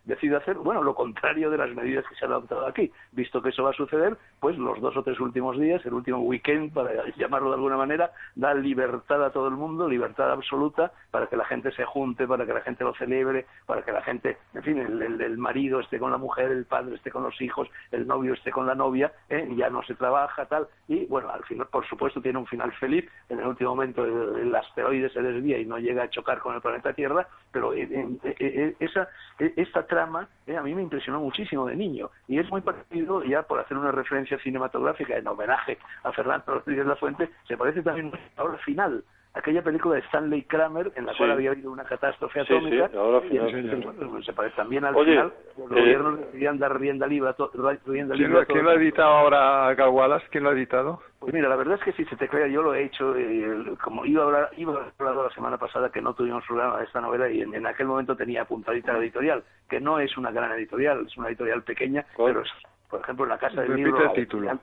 decide 0.05 0.37
hacer, 0.37 0.57
bueno, 0.57 0.83
lo 0.83 0.95
contrario 0.95 1.51
de 1.51 1.59
las 1.59 1.71
medidas 1.75 2.05
que 2.09 2.15
se 2.17 2.25
han 2.25 2.33
adoptado 2.33 2.67
aquí. 2.67 2.91
Visto 3.13 3.41
que 3.41 3.51
eso 3.51 3.63
va 3.63 3.71
a 3.71 3.75
suceder, 3.75 4.17
pues 4.41 4.59
los 4.59 4.81
dos 4.81 4.97
o 4.97 5.03
tres 5.03 5.21
últimos 5.21 5.59
días, 5.59 5.85
el 5.87 5.95
último 5.95 6.19
weekend, 6.19 6.73
para 6.73 6.91
llamarlo 7.17 7.51
de 7.51 7.55
alguna 7.57 7.77
manera, 7.77 8.11
da 8.35 8.55
libertad 8.55 9.25
a 9.25 9.31
todo 9.31 9.49
el 9.49 9.55
mundo, 9.55 9.89
libertad 9.89 10.31
absoluta, 10.31 10.93
para 11.11 11.27
que 11.27 11.37
la 11.37 11.45
gente 11.45 11.71
se 11.73 11.85
junte, 11.85 12.27
para 12.27 12.47
que 12.47 12.53
la 12.53 12.61
gente 12.63 12.85
lo 12.85 12.95
celebre, 12.95 13.47
para 13.67 13.83
que 13.83 13.93
la 13.93 14.03
gente, 14.03 14.37
en 14.55 14.63
fin, 14.63 14.79
el, 14.79 15.03
el- 15.03 15.39
marido 15.39 15.81
esté 15.81 15.99
con 15.99 16.11
la 16.11 16.17
mujer, 16.17 16.51
el 16.51 16.65
padre 16.65 16.95
esté 16.95 17.11
con 17.11 17.23
los 17.23 17.39
hijos, 17.43 17.69
el 17.91 18.07
novio 18.07 18.33
esté 18.35 18.51
con 18.51 18.67
la 18.67 18.75
novia, 18.75 19.13
¿eh? 19.29 19.47
ya 19.57 19.69
no 19.69 19.83
se 19.83 19.95
trabaja, 19.95 20.47
tal, 20.47 20.67
y 20.89 21.05
bueno, 21.07 21.29
al 21.29 21.45
final, 21.45 21.67
por 21.67 21.87
supuesto, 21.87 22.21
tiene 22.23 22.39
un 22.39 22.47
final 22.47 22.73
feliz, 22.73 23.05
en 23.29 23.41
el 23.41 23.47
último 23.47 23.71
momento 23.71 24.05
el, 24.05 24.55
asteroide 24.55 25.11
se 25.11 25.21
desvía 25.21 25.59
y 25.59 25.67
no 25.67 25.79
llega 25.79 26.05
a 26.05 26.11
chocar 26.11 26.39
con 26.39 26.55
el 26.55 26.61
planeta 26.63 26.93
Tierra, 26.95 27.27
pero 27.53 27.75
eh, 27.75 27.89
eh, 27.91 28.35
eh, 28.39 28.75
esa, 28.81 29.09
esta 29.57 29.87
trama 29.87 30.29
eh, 30.47 30.57
a 30.57 30.63
mí 30.63 30.75
me 30.75 30.83
impresionó 30.83 31.21
muchísimo 31.21 31.67
de 31.67 31.77
niño, 31.77 32.11
y 32.29 32.39
es 32.39 32.49
muy 32.51 32.61
parecido, 32.61 33.23
ya 33.25 33.43
por 33.43 33.61
hacer 33.61 33.77
una 33.77 33.93
referencia 33.93 34.39
cinematográfica 34.39 35.17
en 35.17 35.27
homenaje 35.27 35.79
a 36.03 36.13
Fernando 36.13 36.45
Rodríguez 36.47 36.87
La 36.87 36.97
Fuente, 36.97 37.31
se 37.47 37.57
parece 37.57 37.83
también 37.83 38.13
ahora 38.37 38.59
final, 38.59 39.05
aquella 39.35 39.63
película 39.63 39.97
de 39.97 40.01
Stanley 40.03 40.43
Kramer 40.45 40.93
en 40.95 41.07
la 41.07 41.13
Sí. 41.13 41.19
cual 41.19 41.33
había 41.33 41.51
habido 41.51 41.73
una 41.73 41.83
catástrofe 41.85 42.41
Sí, 42.41 42.47
sí, 42.47 42.55
atómica 42.55 42.91
ahora 42.97 43.21
y 43.29 43.37
entonces, 43.37 44.25
se 44.27 44.33
parece 44.33 44.55
también 44.57 44.85
al 44.85 44.95
Oye, 44.95 45.11
final 45.13 45.33
los 45.59 45.71
eh, 45.73 45.75
gobiernos 45.81 46.19
decidían 46.21 46.59
dar 46.59 46.79
rienda 46.79 47.07
libre 47.09 47.31
a, 47.31 47.33
to- 47.33 47.51
rienda 47.85 48.15
¿Quién, 48.15 48.29
libre 48.29 48.43
a 48.43 48.45
todo 48.45 48.55
quién 48.55 48.65
lo 48.65 48.71
ha 48.71 48.75
editado 48.75 49.09
ahora 49.11 49.73
Edgar 49.73 49.89
Wallace? 49.89 50.27
¿Quién 50.31 50.45
lo 50.45 50.51
ha 50.51 50.53
editado? 50.53 51.03
Pues 51.19 51.35
mira, 51.35 51.49
la 51.49 51.57
verdad 51.57 51.75
es 51.79 51.83
que 51.85 51.93
si 51.95 52.05
se 52.05 52.17
te 52.17 52.29
crea, 52.29 52.47
yo 52.47 52.63
lo 52.63 52.75
he 52.75 52.85
hecho, 52.85 53.15
eh, 53.17 53.75
como 53.83 54.05
iba 54.07 54.23
a 54.23 54.27
hablar, 54.27 54.51
iba 54.57 54.73
a 54.75 54.93
hablar 54.99 55.25
la 55.25 55.31
semana 55.35 55.57
pasada 55.59 55.91
que 55.91 56.01
no 56.01 56.15
tuvimos 56.15 56.45
programa 56.47 56.79
de 56.79 56.85
esta 56.85 57.01
novela 57.01 57.29
y 57.29 57.41
en, 57.43 57.55
en 57.55 57.67
aquel 57.67 57.87
momento 57.87 58.15
tenía 58.17 58.43
apuntadita 58.43 58.93
la 58.93 58.99
editorial, 59.01 59.43
que 59.69 59.81
no 59.81 59.99
es 59.99 60.17
una 60.17 60.31
gran 60.31 60.53
editorial, 60.53 61.05
es 61.07 61.17
una 61.17 61.29
editorial 61.29 61.63
pequeña, 61.63 62.05
¿Cuál? 62.15 62.35
pero 62.35 62.45
es, 62.45 62.53
por 62.89 63.01
ejemplo, 63.01 63.25
en 63.25 63.31
la 63.31 63.39
Casa 63.39 63.63
del 63.63 63.71
Repite 63.71 63.87
Libro... 63.89 64.05
el 64.05 64.13
título. 64.13 64.59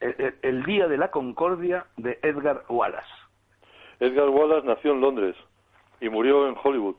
El, 0.00 0.14
el- 0.18 0.34
el 0.42 0.62
Día 0.64 0.88
de 0.88 0.96
la 0.98 1.10
Concordia 1.12 1.84
de 1.96 2.18
Edgar 2.22 2.62
Wallace. 2.68 3.06
Edgar 4.00 4.28
Wallace 4.28 4.66
nació 4.66 4.92
en 4.92 5.00
Londres 5.00 5.36
y 6.00 6.08
murió 6.08 6.48
en 6.48 6.56
Hollywood. 6.62 6.96